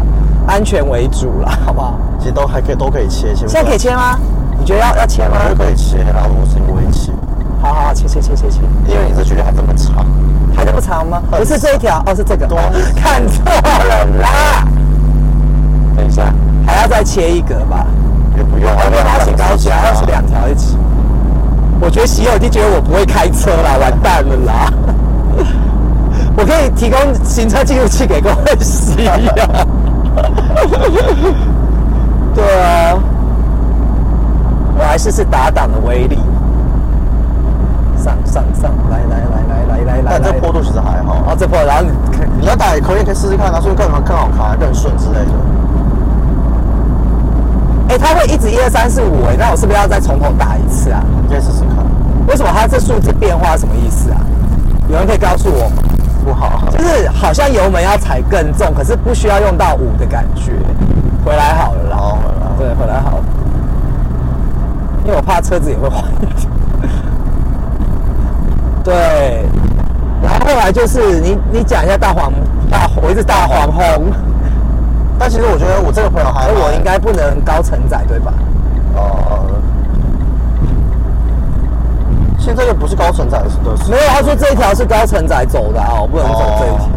[0.46, 1.94] 安全为主啦，好不好？
[2.18, 4.18] 其实都还可以，都可以切，现在可以切吗？
[4.64, 5.48] 你觉得要要切吗我？
[5.50, 7.12] 觉得可以切，然后无情不会切，
[7.60, 10.06] 好好好，切切切切切，因为你这距离还这么长。
[10.56, 11.20] 还这么长吗？
[11.30, 12.58] 不是这一条，哦，是这个，多
[12.96, 14.66] 看错了啦。
[15.94, 16.32] 等一下，
[16.66, 17.84] 还要再切一格吧？
[18.38, 20.78] 也不用啊，因为它写高架，要是两条一起。
[21.78, 24.72] 我觉得洗友已经觉得我不会开车啦，完蛋了啦！
[26.38, 29.12] 我可以提供行车记录器给各位使用。
[32.34, 32.96] 对啊，
[34.78, 36.18] 我还是是打档的威力。
[37.96, 40.10] 上上上，来来来来来来来。
[40.10, 41.14] 但这坡度其实还好。
[41.26, 41.90] 啊，这坡，然后你
[42.40, 45.32] 你要打也可以，可以试试看，拿出去看什么更好看、更顺之类的。
[47.88, 51.02] 哎，他会一直一二三四五哎，那我是不是要再从头打一次啊？
[51.22, 51.76] 你再试试看。
[52.26, 54.20] 为什么他这数字变化什么意思啊？
[54.88, 55.82] 有人可以告诉我吗？
[56.24, 60.52] 不好，就是好像油门要踩更重，可是不需要用到五的感觉。
[61.24, 62.18] 回来好了然后，
[62.58, 63.24] 回来，对，回来好了。
[65.04, 66.02] 因为我怕车子也会坏。
[68.82, 69.44] 对，
[70.22, 72.32] 然后后来就是你你讲一下大黄
[72.70, 74.12] 大，我一直大黄红，
[75.18, 78.32] 但其实我觉得我这个朋友还我应该不能高承载，对吧？
[78.94, 79.38] 哦呃，
[82.38, 83.56] 现在又不是高承载的是，
[83.90, 86.88] 没有，他说这一条是高承载走的啊，我不能走这一条。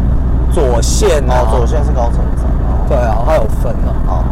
[0.52, 2.44] 左线啊，哦，左线是高承载。
[2.88, 3.88] 对啊，它有分啊。
[4.06, 4.24] 好，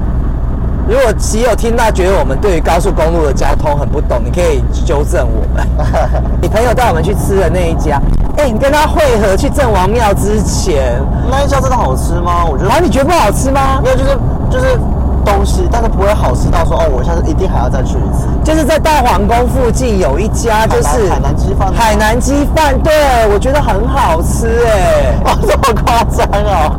[0.89, 5.67] 如果只有听到觉得我们对于高速公路的交通很不懂，你可以纠正我们。
[6.41, 8.01] 你朋友带我们去吃的那一家，
[8.37, 12.45] 哎、你跟他会合去郑王庙之前，那一家真的好吃吗？
[12.45, 13.81] 我觉得然后你觉得不好吃吗？
[13.83, 14.19] 没有，就是
[14.49, 14.79] 就是
[15.25, 18.29] 东西，但是不会好吃到说哦，我下次一定还要再去一次。
[18.45, 22.93] 就是在大皇宫附近有一家，就是海南鸡饭海南鸡饭，对
[23.33, 26.79] 我觉得很好吃哎、 哦，这么夸张哦！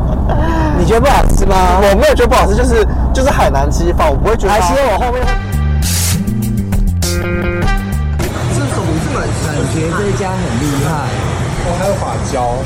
[0.79, 1.55] 你觉得不好吃吗？
[1.81, 4.61] 我没有觉得不好吃，就是就是海南鸡饭，我不会觉得它。
[4.61, 5.25] 还希望我后面。
[8.53, 11.09] 这种这个感觉这一家很厉害，
[11.65, 12.61] 哦，还有发胶，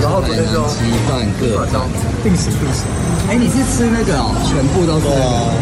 [0.00, 1.90] 然后昨天就鸡饭各种。
[2.22, 2.86] 定时定时。
[3.26, 4.30] 哎，你是吃那个哦？
[4.46, 5.58] 全部都是那个？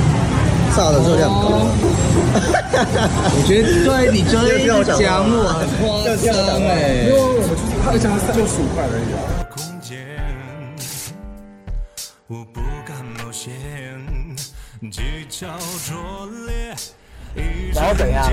[0.76, 1.64] 炸的热量高。
[3.32, 7.08] 我觉得对，你昨天一直讲我很夸张哎。
[7.08, 9.40] 因为我们就是他讲是六十五块而已啊。
[17.72, 18.26] 然后怎样？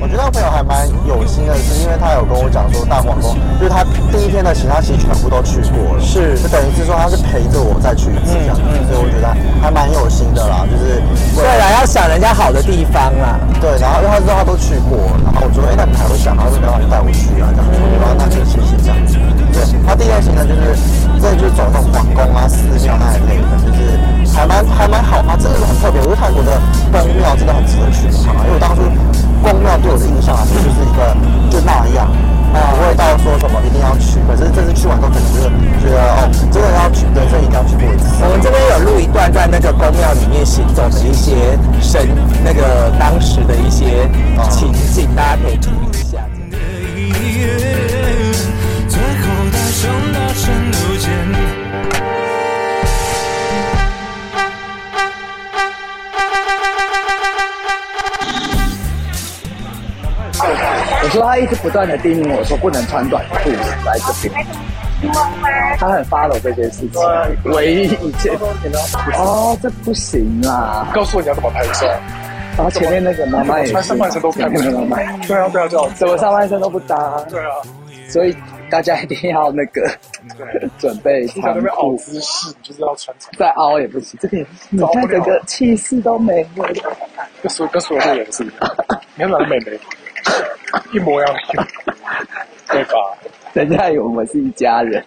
[0.00, 3.82] 我觉得朋友还蛮有心的，是因为他有跟我讲说大皇宫，就是他
[4.14, 9.26] 第一天的行，他其实全部都去过了，是就等于是说他是陪着我再去一次这样子，所以我觉得
[9.60, 11.02] 还蛮有心的啦，就是
[11.34, 13.34] 对啦，要想人家好的地方啦。
[13.60, 19.18] 对，然后因为他知道他都去过，然后我说，哎、那你还会想，他说没有，你带我去啊，这样子，我说那就谢谢这样子。
[19.50, 20.78] 对，他第一天行程就是，
[21.18, 23.50] 真的就是走那种皇宫啊、寺庙那一类的，
[24.38, 26.00] 还蛮还蛮好，它真的是很特别。
[26.00, 26.54] 我觉得泰国的
[26.94, 28.86] 宫庙真的很值得去看啊，因为当初
[29.42, 31.10] 宫庙对我的印象啊就是一个
[31.50, 32.06] 就那样。
[32.54, 33.77] 啊，不会到说什么一定
[61.78, 63.50] 断的叮咛我说不能穿短裤
[63.86, 64.44] 来这边，
[65.78, 67.00] 他很 follow 这件事情。
[67.52, 68.34] 唯一一件。
[69.16, 70.90] 哦，这不行啦。
[70.92, 71.86] 告诉我你要怎么拍照，
[72.56, 77.24] 然后前面那个妈妈也是，穿上半身都看不前面出那个妈妈，对啊对啊对啊，怎么上半身都不搭？
[77.30, 77.52] 对啊，
[78.08, 78.36] 所以
[78.68, 79.88] 大家一定要那个
[80.78, 84.18] 准备长你在那边凹裤，姿势，就是要穿长，再凹也不行。
[84.20, 86.64] 这个也你看整个气势都没有。
[87.40, 88.74] 跟所跟所有的人是一样，
[89.14, 89.78] 你看哪个美眉，
[90.92, 91.66] 一模一样的，
[92.68, 92.92] 对吧？
[93.54, 95.04] 人家以为我们是一家人，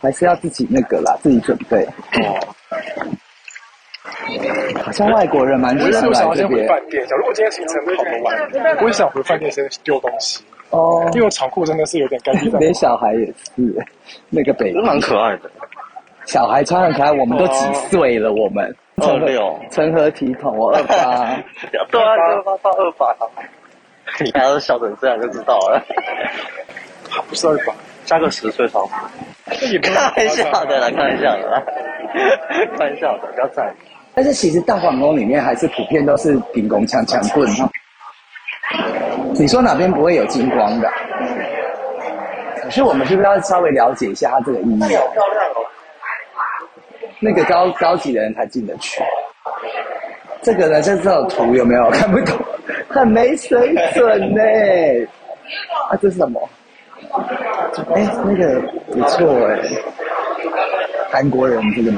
[0.00, 1.84] 还是要自己那个啦，自己准备。
[2.22, 2.38] 哦，
[4.82, 11.20] 好像外国人蛮喜我是欢我想要先回来这边饭店，假如我今天行程跑不完，我也想回饭店先丢东西，哦因。
[11.20, 13.86] 为我长裤真的是有点干净 在连小孩也是，
[14.30, 15.50] 那个北蛮可爱的。
[16.26, 18.32] 小孩穿很可爱，我们都几岁了？
[18.32, 20.56] 我们二六成何体统？
[20.56, 20.94] 我 二八，
[21.90, 23.14] 对啊，二八到二八，
[24.20, 25.82] 你还要笑成这样就知道了。
[27.10, 27.74] 他不是二把，
[28.04, 28.88] 加个十岁少，
[29.46, 31.62] 那也不开玩笑的啦，开玩笑的啦，
[32.76, 33.74] 开玩笑的，不要在意。
[34.14, 37.68] 但是其实大皇宫里面还是普遍都是顶拱强强棍哈。
[39.34, 40.88] 你说哪边不会有金光的？
[42.62, 44.98] 可是我们是不是要稍微了解一下它这个意义？
[47.20, 49.02] 那个高高级的人才进得去。
[50.42, 52.36] 这个呢，这这种图有没有看不懂？
[52.94, 54.40] 很没水准呢。
[55.90, 56.40] 啊，这是什么？
[57.94, 59.60] 哎、那个不错哎，
[61.10, 61.92] 韩国人这个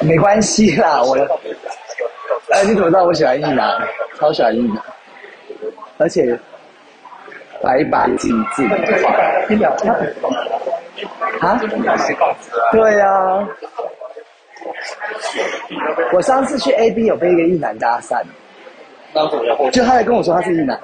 [0.00, 1.16] 没关系啦，我
[2.50, 3.76] 哎，你怎么知道我喜欢硬男？
[4.18, 4.82] 超喜欢硬男，
[5.98, 6.38] 而且
[7.62, 8.64] 白白净净。
[9.48, 9.92] 一两天
[11.40, 11.60] 啊？
[12.72, 13.48] 对啊。
[16.12, 18.22] 我上次去 A B 有被一个一男搭讪，
[19.72, 20.78] 就他来跟我说他是一男，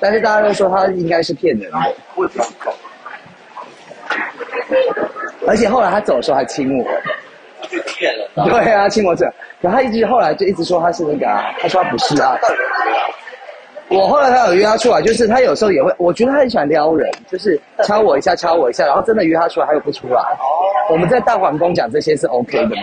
[0.00, 1.78] 但是大家都说他应该是骗人的。
[5.46, 6.84] 而且后来他走的时候还亲我。
[7.68, 9.28] 对啊，亲我嘴。
[9.60, 12.36] 然后他一直后来就一直说他是那个啊，他说他不是啊。
[13.88, 20.22] 我后来他有约他出来，就是他有时候也会，我觉得他很喜欢撩人，就是敲我一下，敲我一下，然后真的约他出来，他又不出来。
[20.90, 22.82] 我们在大皇宫讲这些是 OK 的吗？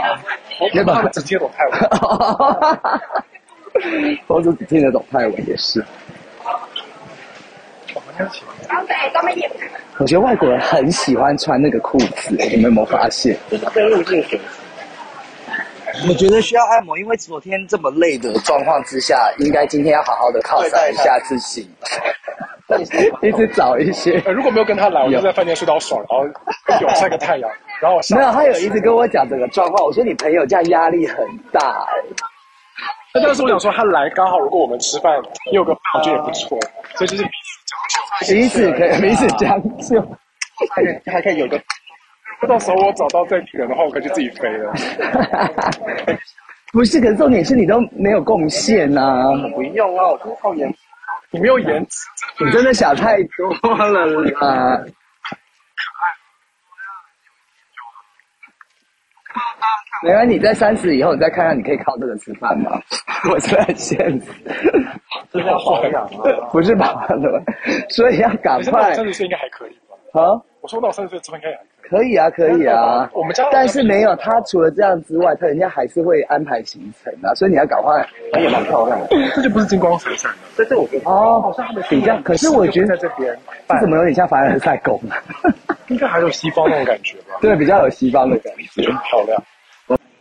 [0.71, 1.11] 对吧他们？
[1.11, 1.51] 只听得懂
[3.73, 5.83] 泰文，佛祖只听得懂泰文也是。
[9.97, 13.37] 我觉得外国人很喜欢穿那个裤子，你们有没有发现？
[16.07, 21.69] 我觉得需要按摩，因为昨天这么累的状况之下，应该今天要好好的犒赏一下自己，
[23.21, 24.21] 一直找一些。
[24.25, 26.25] 呃，如果没有跟他来，我就在饭店睡到爽，然后
[26.79, 29.83] 有晒个太阳，然后我没有，他有一直跟我讲这个状况。
[29.85, 31.17] 我说你朋友这样压力很
[31.51, 31.85] 大、
[33.13, 35.13] 那但是我想说，他来刚好，如果我们吃饭
[35.47, 36.57] 也有个饭，我觉得也不错，
[36.95, 37.29] 所以就是彼
[38.25, 40.01] 此彼此可以彼此将就。
[40.69, 41.59] 还可以还可以有个，
[42.47, 44.71] 到时候我找到这批人的话，我可以就自己飞了。
[46.71, 50.77] 不是，可是重点是你都没有贡献呐、不用啊，我就是靠颜值。
[51.31, 52.05] 你没有颜值，
[52.45, 54.79] 你真的想太多了啦。
[60.03, 62.71] 没关系，你在三十以后，你再看看你可以靠这个吃饭吗？
[63.31, 64.31] 我是在现实，
[65.31, 66.49] 这是要保养啊。
[66.51, 67.07] 不是吧？
[67.89, 69.71] 所以要赶快三十岁应该还可以
[70.13, 70.21] 吧？
[70.21, 70.41] 啊！
[70.61, 71.67] 我说那我三十岁之后应该还可以。
[71.81, 73.09] 可以啊，可以啊。
[73.13, 78.05] 我们家但是没有他，除了这样之外，他人家还是会安排行程啊，所以你要赶快。
[78.31, 80.37] 她也蛮漂亮的，这就不是金光闪闪的。
[80.57, 85.17] 但是我觉得哦好像他们比较可是我觉得在这边这怎么有点像凡尔赛宫啊？
[85.89, 87.35] 应该还有西方那种感觉吧？
[87.41, 88.83] 对，比较有西方的感觉。
[88.83, 89.43] 很漂亮，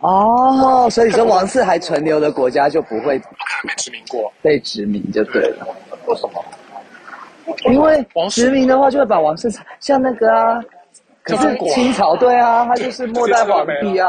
[0.01, 3.17] 哦，所以说王室还存留的国家就不会
[3.63, 4.33] 没殖民过。
[4.43, 5.67] 被殖民就对了，
[6.07, 6.45] 为什么？
[7.71, 9.49] 因为殖民的话就会把王室
[9.81, 10.61] 像那个啊，
[11.31, 14.09] 可是清朝对啊，他就是末代皇帝啊，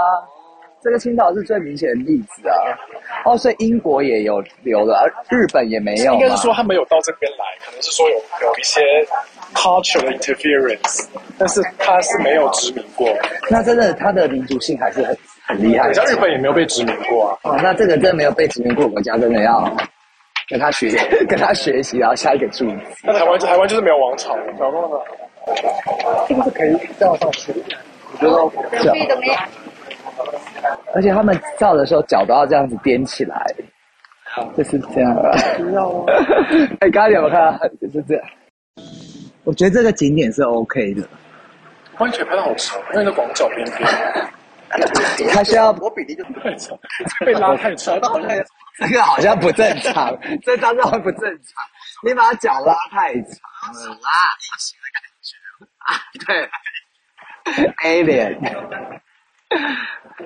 [0.81, 2.55] 这个清朝是最明显的例子啊。
[3.25, 6.19] 哦，所以英国也有留了，而日本也没有嘛。
[6.19, 8.81] 应该是说他没有到这边来，可能是说有有一些
[9.53, 11.07] cultural interference，
[11.37, 13.07] 但是他是没有殖民过。
[13.49, 15.93] 那真的他的民族性还是很很厉害的。
[15.93, 17.37] 像日本也没有被殖民过啊。
[17.43, 19.71] 哦，那这个真的没有被殖民过的国家，真的要
[20.49, 20.89] 跟他学，
[21.29, 22.75] 跟他学习，然后下一个注意。
[23.03, 25.03] 那台湾台湾就是没有王朝，然后呢？
[26.27, 27.61] 这个是可以这样上去的，
[28.21, 28.95] 我觉得是啊
[30.93, 33.43] 而且他们照的时候脚都要这样子踮起来，
[34.55, 35.31] 就是这样啊。
[36.79, 37.67] 哎，刚刚有没有看到？
[37.81, 38.23] 就是这样。
[39.43, 41.07] 我觉得这个景点是 OK 的，
[41.97, 46.77] 完全拍到好长，因为那广角边边它需要我比例就太长，
[47.25, 47.99] 被拉太长。
[48.77, 51.63] 这个好像不正常，这张照不正常，
[52.03, 54.09] 你把脚拉太长了啦，
[55.87, 56.47] 啊，对
[57.83, 58.37] ，A 脸，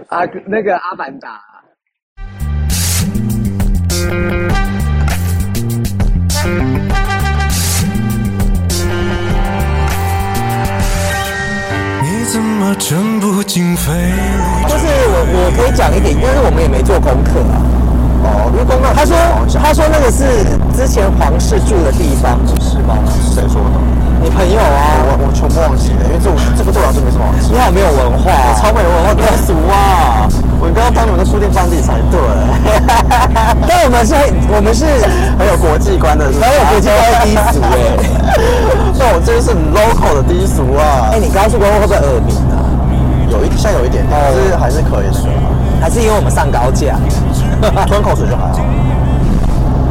[0.10, 1.40] 啊，那个阿凡达。
[12.04, 14.68] 你怎么情不经费力？
[14.68, 17.64] 就是我我可以讲一点，但是我们也没做功课啊。
[18.28, 19.16] 哦，因为公告他说
[19.60, 20.26] 他说那个是
[20.76, 22.98] 之前皇室住的地方，是吗？
[23.34, 23.80] 谁说的？
[24.24, 25.05] 你朋友啊，
[25.54, 27.52] 忘记了，因为这我这个对我来说没什么好记。
[27.52, 30.28] 你好没有文化、啊，超没文化低俗啊！
[30.60, 32.18] 我应该要当你们的书店放地才对。
[33.68, 34.24] 但我们是很
[34.56, 34.86] 我们是
[35.38, 37.78] 很有国际观的，很很有国际观的低俗哎、
[38.98, 41.20] 那我这就是很 local 的低俗啊哎、！
[41.20, 42.66] 你高速公路会不会耳鸣啊？
[43.30, 45.18] 有一像有一点点，可是还是可以的。
[45.82, 46.96] 还是因为我们上高架？
[47.86, 48.60] 吞口水就还好。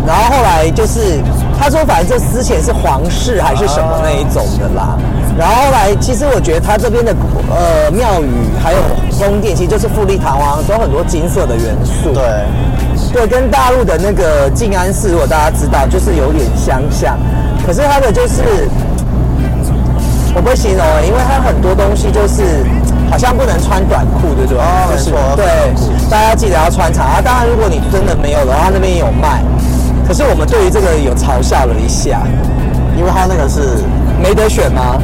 [0.07, 1.23] 然后后来就是
[1.59, 4.97] 他说，反正这之前是皇室还是什么那一种的啦。
[5.37, 7.15] 然后后来，其实我觉得它这边的
[7.51, 8.29] 呃庙宇
[8.63, 8.79] 还有
[9.19, 12.13] 宫殿，其实就是富丽堂皇，都有很多金色的元素。
[12.13, 12.23] 对，
[13.13, 17.19] 对，跟大陆的那个静安寺，如果大家知道，就是有点相像。
[17.67, 18.69] 可是它的就是
[20.37, 22.65] 我不会形容、欸，因为它很多东西就是
[23.11, 24.59] 好像不能穿短裤，对不对？
[24.61, 27.21] 哦就是对，大家记得要穿长啊。
[27.21, 29.43] 当然，如果你真的没有的话，那边也有卖。
[30.07, 32.23] 可是我们对于这个有嘲笑了一下，
[32.97, 33.83] 因为它那个是
[34.23, 34.95] 没得选吗？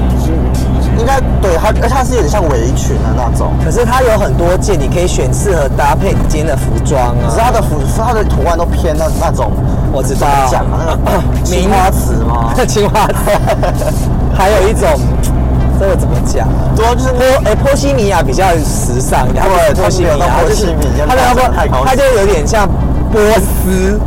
[1.01, 3.53] 应该对它，而且它是有点像围裙的那种。
[3.65, 7.41] 可是它有很多件，你可以选适合搭配你今天的服装啊可是。
[7.41, 9.51] 它的服，它的图案都偏那那种，
[9.93, 12.53] 我知道讲啊，那个名青花瓷吗？
[12.69, 13.15] 青花瓷，
[14.37, 14.87] 还有一种，
[15.81, 16.69] 这个怎么讲啊？
[16.77, 21.23] 对啊，就是波哎波西米亚比较时尚一点，它不是对波西米亚，它没有到波西米亚它那
[21.57, 22.69] 太高级个它就有点像
[23.13, 23.99] 波斯，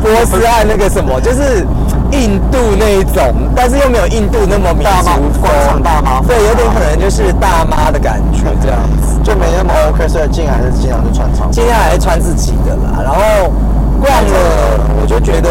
[0.00, 1.66] 波斯和那个什么，就是
[2.10, 9.20] 印度那一种，但是又没有印度那么民族风广场大妈对，有点可能就是大妈的感觉这样子。
[9.22, 11.52] 就没那么 OK，所以进来还是尽量就穿长裤。
[11.52, 13.52] 今天还是穿自己的啦，然后
[14.00, 15.48] 逛了，我就觉得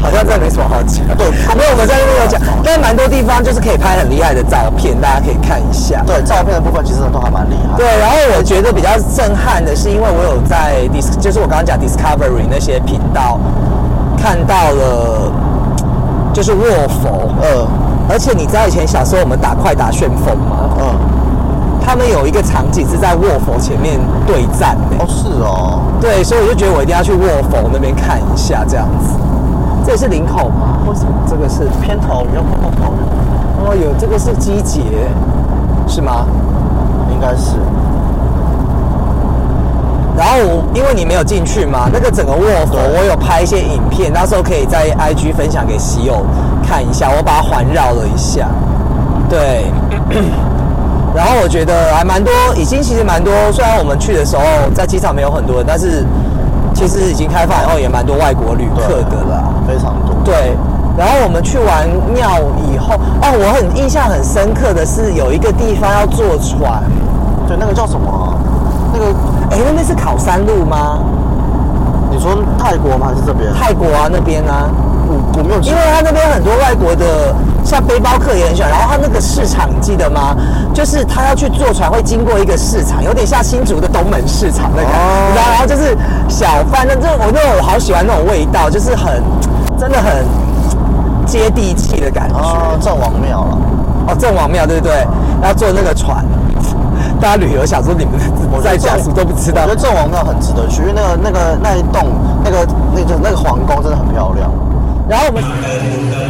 [0.00, 1.04] 好像真的没什么好讲。
[1.16, 6.02] 对，因为我们在那边有讲，但是蛮多地方就是可以拍很厉害的照片，大家可以看一下。
[6.06, 7.76] 对，照片的部分其实都还蛮厉害。
[7.76, 13.38] 对，然后我觉得比较震撼的是，因为我有在 Dis，就是我刚刚讲 Discovery 那些频道
[14.16, 15.32] 看到了
[16.32, 17.34] 就是卧佛。
[17.42, 17.66] 嗯，
[18.08, 20.70] 而且你知道以前小时候我们打快打旋风吗？
[20.80, 20.98] 嗯，
[21.84, 29.14] 他们有一个场景是在卧佛前面对战的、哦是哦，对，所以我就觉得我一定要去卧佛那边看一下，这样子。
[29.88, 30.76] 这也是领口吗？
[30.86, 32.92] 为什么这个是偏头鱼要偏头，
[33.64, 34.82] 哦，有这个是机节，
[35.86, 36.26] 是吗？
[37.10, 37.56] 应该是。
[40.14, 46.26] 然后因为你没有进去嘛，那个整个卧佛我有拍一些影片，到时候可以在 IG 分享给喜友
[46.62, 48.46] 看一下，我把它环绕了一下，
[49.30, 49.72] 对。
[51.16, 53.32] 然后我觉得还蛮多，已经其实蛮多。
[53.50, 54.42] 虽然我们去的时候
[54.74, 56.04] 在机场没有很多人，但是
[56.74, 59.47] 其实已经开放以后也蛮多外国旅客的啦。
[59.68, 60.16] 非常多。
[60.24, 60.56] 对，
[60.96, 62.40] 然后我们去完庙
[62.72, 66.82] 以后，哦，我很印象很深刻的是有一个地方要坐船，
[67.46, 68.32] 对，那个叫什么啊？
[68.92, 69.04] 那个
[69.50, 70.98] 哎，那边是考山路吗？
[72.10, 73.08] 你说泰国吗？
[73.10, 73.52] 还是这边？
[73.52, 74.66] 泰国啊那边啊，
[75.06, 78.70] 我我没有记因为他那边很多外国的，像背包客也很喜欢。
[78.70, 80.34] 然后他那个市场，你记得吗？
[80.74, 85.50] 就是他要去坐船，会经过一个市场，有点像新竹的东门市场那个，哦你知道？
[85.52, 85.96] 然后就是
[86.28, 89.22] 小贩，那这我那种我好喜欢那种味道，就是很
[89.78, 90.24] 真的很
[91.26, 92.36] 接地气的感觉。
[92.36, 93.58] 哦，郑王庙了。
[94.08, 94.92] 哦，郑王庙对不对？
[95.40, 96.24] 然后坐那个船，
[97.20, 98.14] 大家旅游想说你们
[98.62, 99.74] 在家什么都不知道我觉。
[99.74, 102.06] 得郑王庙很值得去，因为那个那个那一栋
[102.44, 104.50] 那个那个那个皇宫真的很漂亮。
[105.08, 105.42] 然后我们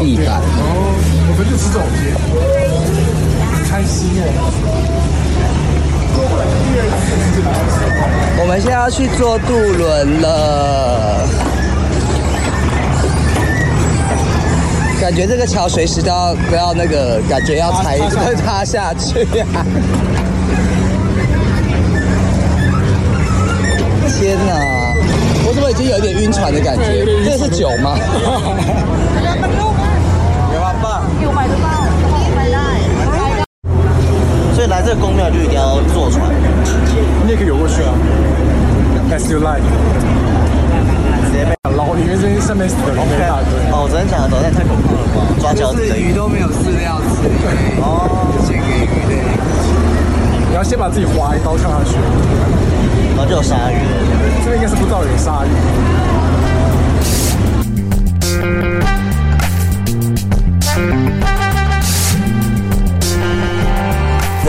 [0.00, 0.40] 地板，
[1.28, 2.14] 我们就吃这种街，
[3.68, 4.32] 开心耶！
[8.40, 11.28] 我们现在要去坐渡轮了。
[15.00, 17.98] 感觉这个桥随时都要都要那个，感觉要踩
[18.46, 19.44] 塌下去呀、
[24.08, 24.94] 天哪！
[25.44, 27.04] 我怎么已经有点晕船的感觉？
[27.24, 27.98] 这是酒吗？
[34.54, 36.30] 所以来这个宫庙就一定要坐船。
[37.24, 37.94] 你也可以游过去啊
[39.10, 39.62] ，As you like。
[41.26, 43.52] 直接被捞，里面这些上面死的龙一大堆。
[43.72, 44.36] 哦，昨天讲的？
[44.42, 45.24] 那也太恐怖了吧！
[45.40, 46.12] 抓脚趾的鱼。
[46.12, 47.24] 都没有饲料吃，
[47.80, 48.06] 哦，
[48.44, 49.14] 先给鱼的。
[50.50, 51.96] 你要先把自己划一刀跳下去。
[53.16, 53.90] 然后就有鲨鱼了。
[54.44, 55.48] 这边应该是不知道有鲨鱼。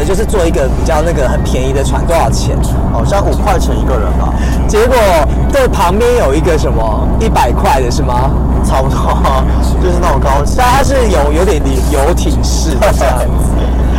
[0.03, 2.57] 的就是坐一个比较那个很便宜的船，多少钱？
[2.91, 4.33] 好像五块钱一个人吧，
[4.67, 4.95] 结果
[5.51, 8.31] 这旁边有一个什么一百块的是吗？
[8.65, 8.97] 差不多，
[9.81, 10.55] 就是那种高级。
[10.57, 13.51] 但它是有有点游艇式的这样子。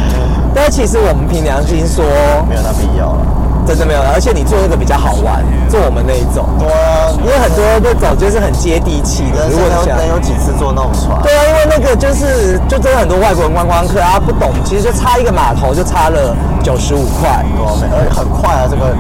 [0.55, 2.05] 但其实我们凭良心说，
[2.49, 3.27] 没有那必要了。
[3.67, 9.49] 真的没有，而且你坐那个比较好玩，坐我们那一种，对啊，因为很多那种就是很接地气的。
[9.49, 11.17] 如果你想能能有几次坐那种船？
[11.23, 17.45] 对啊，因为那个就是就真的很多外国人观光客啊不懂，其实就差一个码头就差了九十五块。
[17.57, 18.93] 对啊，而且很快啊，这个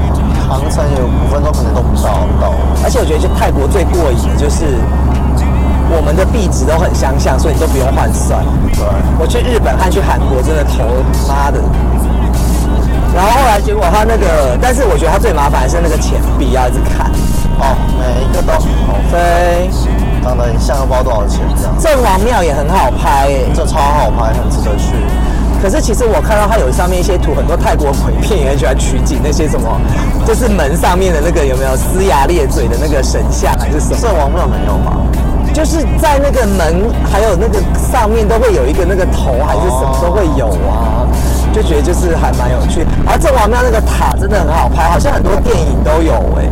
[0.48, 2.54] 航程有五分钟可能都不到到。
[2.82, 4.64] 而且我觉得去泰国最过瘾的就是
[5.92, 8.40] 我们的币值都很相像，所以你都不用换算。
[8.72, 8.82] 对，
[9.20, 10.82] 我去日本和去韩国真的头
[11.28, 11.60] 妈的。
[13.14, 17.10] 然后后来结果他那个，但是我觉得他最麻烦的是那个钱币要一直看。
[17.60, 19.70] 哦，每一个都好飞，
[20.22, 21.74] 长得很像，个包多少钱这样。
[21.78, 24.96] 郑王庙也很好拍诶、这超好拍，很值得去。
[25.62, 29.80] 可是其实我看到它有上面一些图，很多泰国鬼片也很喜欢取景那些什么，
[30.26, 33.96] 就是门上面的那个有没有龇牙咧嘴的那个神像还是什么？
[34.02, 34.98] 郑王庙没有吧？
[35.54, 37.62] 就是在那个门还有那个
[37.92, 41.06] 上面都会有一个那个头还是什么都会有啊，
[41.54, 42.84] 就觉得就是还蛮有趣。
[43.06, 46.50] 而郑王庙那个塔真的很好拍，好像很多电影都有哎、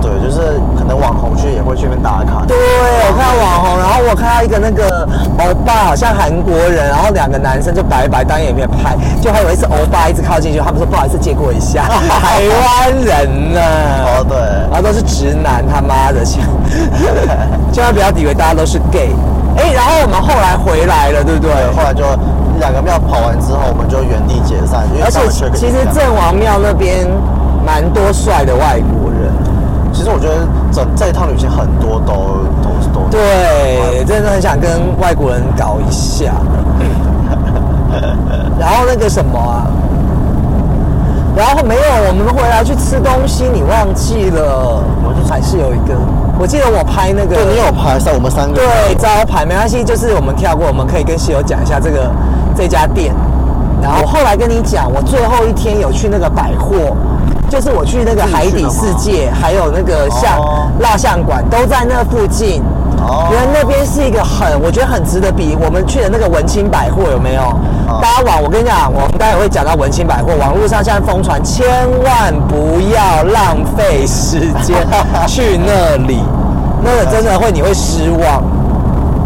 [0.00, 2.44] 对，就是可能网红去也会去那边打卡。
[2.48, 5.06] 对，我看到网红，然后我看到一个那个
[5.38, 14.38] 欧巴，好像韩国人，然后两个男生就白白当眼面拍，就还有一次欧巴一直靠近去，他们说不好意思借过一下， 台湾人呢、哦，对，
[14.72, 16.42] 然后都是直男，他妈的，千
[17.70, 19.10] 千万不要以为大家都是 gay。
[19.56, 21.52] 哎，然后我们后来回来了，对不对？
[21.52, 22.04] 对，后来就
[22.60, 25.20] 两个庙跑完之后，我们就原地解散，因为而且
[25.52, 27.08] 其实饮料郑王庙那边
[27.66, 29.32] 蛮多帅的外国人，
[29.92, 36.32] 其实我觉得整这一趟旅行很多都都都对，真的很想跟外国人搞一下。
[38.60, 39.66] 然后那个什么啊，
[41.34, 44.84] 然后没有，我们回来去吃东西，你忘记了？
[45.02, 45.96] 我就还是有一个，
[46.38, 52.10] 我记得我拍那个，对你有拍上我们三个，对招牌没关系，就是我们跳过，我们可以跟室友讲一下这个
[52.60, 53.14] 这家店。
[53.82, 56.94] 然后我后来跟你讲，我最后一天有去那个百货，
[57.48, 62.62] 就是我去那个海底世界，还有那个像哦蜡像馆，都在那附近。
[63.00, 67.42] 哦原来那边是一个很，我觉得很值得比我们去的那个文青百货有没有？
[68.02, 71.66] 大家网，我跟你讲，我们待会会讲到文青百货，网络上现在疯传，千
[72.04, 74.86] 万不要浪费时间
[75.26, 76.22] 去那里，
[76.84, 78.42] 那个真的会你会失望。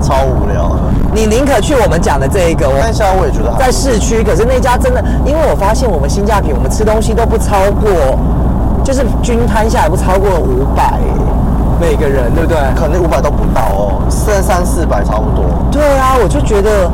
[0.04, 0.76] 超无聊的。
[1.14, 7.88] 你宁可去我们讲的这一个，我但现在我也觉得还在市区，可是那家真的，因为我发现我们性价比，我们吃东西都不超过，
[8.84, 10.98] 就是均摊下来不超过五百
[11.80, 12.58] 每个人，对不对？
[12.74, 15.44] 可能五百都不到哦，三三四百差不多。
[15.70, 16.90] 对啊，我就觉得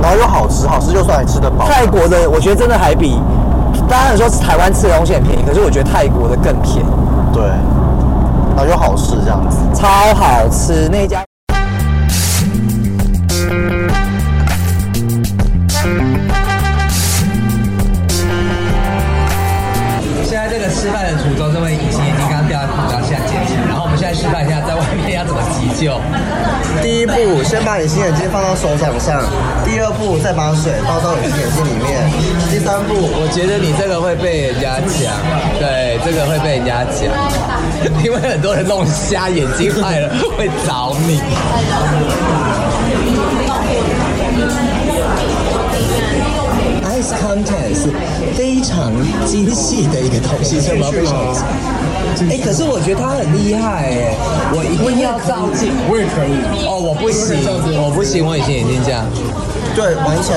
[0.00, 1.66] 然后又好吃，好吃就算还吃得饱。
[1.66, 3.20] 泰国的，我觉得真的还比，
[3.88, 6.88] 当然说台湾吃的东西很便宜，可是我觉得泰国的更便宜，
[7.32, 7.44] 对，
[8.56, 9.58] 然后又好吃这样子。
[9.74, 11.22] 超好吃那家。
[27.44, 29.20] 先把隐形眼镜放到手掌上；
[29.64, 31.86] 第二步，再把水倒到隐形眼镜里面；
[32.50, 35.12] 第三步，我觉得你这个会被人家讲，
[35.60, 37.12] 对，这个会被人家讲，
[38.02, 41.20] 因为很多人弄瞎眼睛坏了会找你。
[47.20, 47.90] Content 是
[48.34, 48.92] 非常
[49.26, 50.88] 精细的一个东西，是吗？
[50.90, 51.34] 非常。
[52.30, 54.14] 哎，可是我觉得他很厉害哎，
[54.54, 55.72] 我一定要照镜。
[55.88, 56.66] 我也可以。
[56.66, 57.36] 哦，我不行，
[57.82, 59.04] 我不行，我以前眼睛这样。
[59.74, 60.34] 对，完成。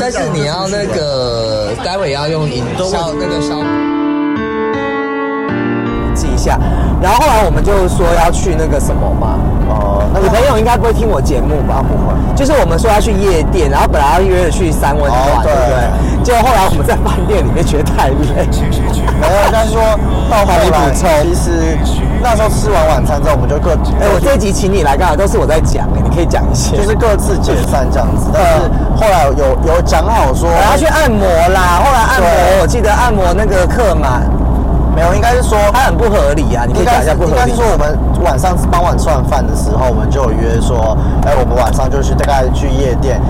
[0.00, 3.62] 但是你要那个，待会要用银烧那个烧。
[6.22, 6.56] 记一下，
[7.02, 11.82] 然后后来我们就说要去那个什么嘛，哦，那你个朋友应该不会听我节目吧？
[11.82, 16.22] 不会，就是我们说要去夜店，然后本来要约着去三温暖，哦对不对？
[16.22, 18.46] 结果后来我们在饭店里面觉得太累，
[19.18, 19.82] 没有，但是说
[20.30, 21.76] 到后来，帮你补充其实
[22.22, 25.16] 那时候吃完晚餐之后，我们就各哎，我这一集请你来干嘛？
[25.16, 26.76] 都是我在讲，哎，你可以讲一些。
[26.76, 28.30] 就是各自解散这样子。
[28.32, 34.22] 但是后来有有讲好说，我要去按摩啦，后来按摩，我记得按摩那个客满，
[34.94, 37.56] 没有，应该是说它很不合理啊，你可以讲一下不合理应该是。
[37.56, 43.20] 说我们晚上傍晚吃完饭的时候，我们就有约说，哎，我们晚上就去大概去夜店。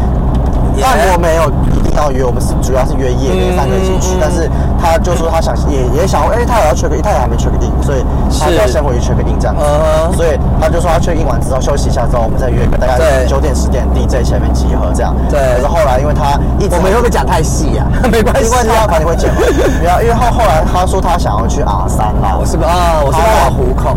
[0.81, 1.51] 但我没有
[1.93, 4.49] 一定要约，我们是主要是约夜店三个一起去，但是
[4.81, 8.03] 他就说他想也也想，哎，他也要 check in，他也还没 check in，所以
[8.41, 9.61] 他就要先回去 check in 这样子。
[9.63, 15.15] 嗯所以他就说他 check in 完之后休息一下之后，我们再约个大概对九点十点 DJ 前面集合这样。
[15.29, 19.41] 对可是后来因为他一直我们会不会讲太细呀、没关系没关系啊，反正会剪嘛。
[19.79, 23.97] 不要，因为后后来他说他想要去阿三啦，我是不啊，我是在玩虎口。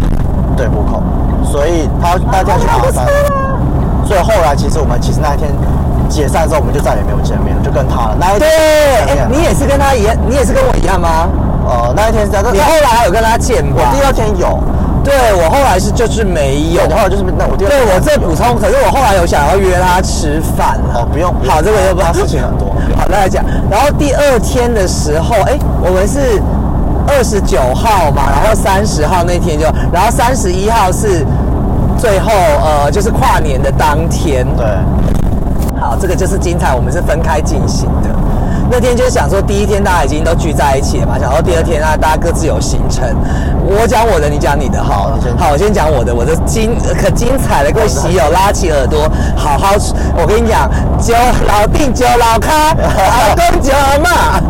[0.57, 1.01] 对虎口，
[1.43, 3.07] 所以他大家去阿三，
[4.05, 5.51] 所以后来其实我们其实那一天
[6.09, 8.17] 解散之后，我们就再也没有见面了，就跟他了。
[8.19, 8.47] 那一对，
[9.05, 11.29] 天见面哎，你也是跟他一样，你也是跟我一样吗？
[11.67, 13.89] 呃那一天是这样你后来还有跟他见吧？
[13.91, 14.61] 我第二天有，
[15.03, 21.01] 对我后来是就是没有有，后来就是那我第二天对我这补充，可是我后来有想要约他吃饭了。
[21.01, 23.43] 哦不用好，这个又不知道事情很多 好，那来讲。
[23.69, 26.39] 然后第二天的时候，哎，我们是
[27.07, 31.25] 二十九号嘛，然后三十号那天就，然后三十一号是
[31.97, 32.31] 最后
[32.63, 34.45] 呃，就是跨年的当天。
[34.55, 34.65] 对，
[35.85, 38.09] 好，这个就是精彩，我们是分开进行的。
[38.71, 43.05] 那天就是想说，第一天大家已经都聚在一起了嘛，想说第二天啊，大家各自有行程。
[43.63, 49.75] 我讲我的，你讲你的，好好我先讲我的，我的精可精彩了，各位喜友拉起耳朵，好好，
[50.17, 50.67] 我跟你讲，
[50.99, 51.13] 酒
[51.47, 53.71] 老定酒老咖，老公揪
[54.01, 54.41] 嘛。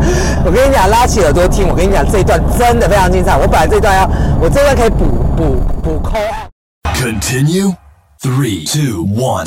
[0.45, 3.35] 我跟你讲，拉起耳朵听，我跟你讲，这一段真的非常精彩。
[3.35, 4.09] 我本来这段要，
[4.39, 5.03] 我这段可以补
[5.35, 6.17] 补补扣。
[6.93, 7.75] Continue.
[8.21, 9.45] Three, two, one.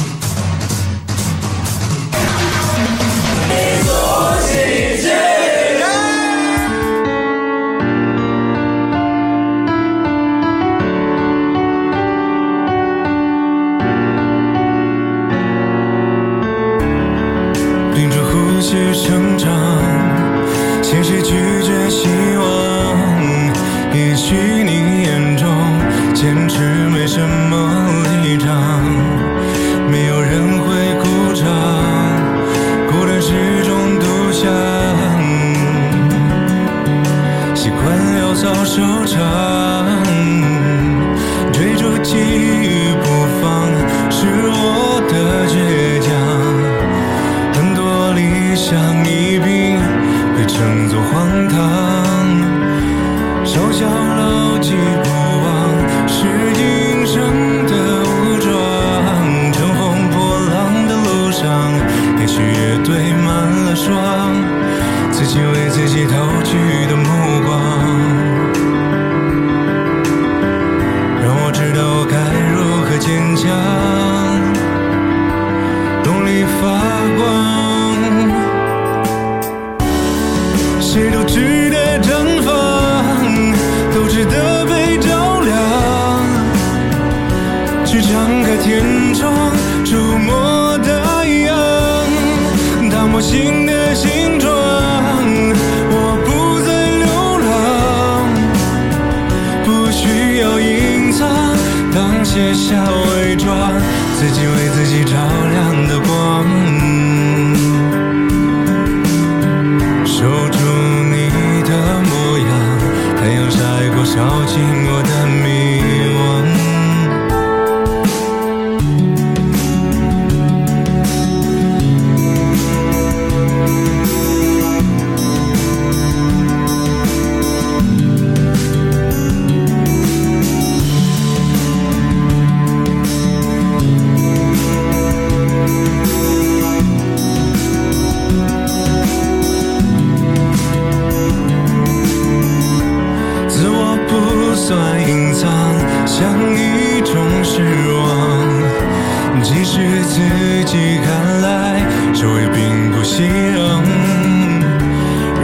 [147.59, 150.21] 失望，即使自
[150.65, 151.83] 己看来，
[152.15, 153.83] 这也并不稀罕。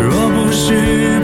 [0.01, 1.24] 若不是……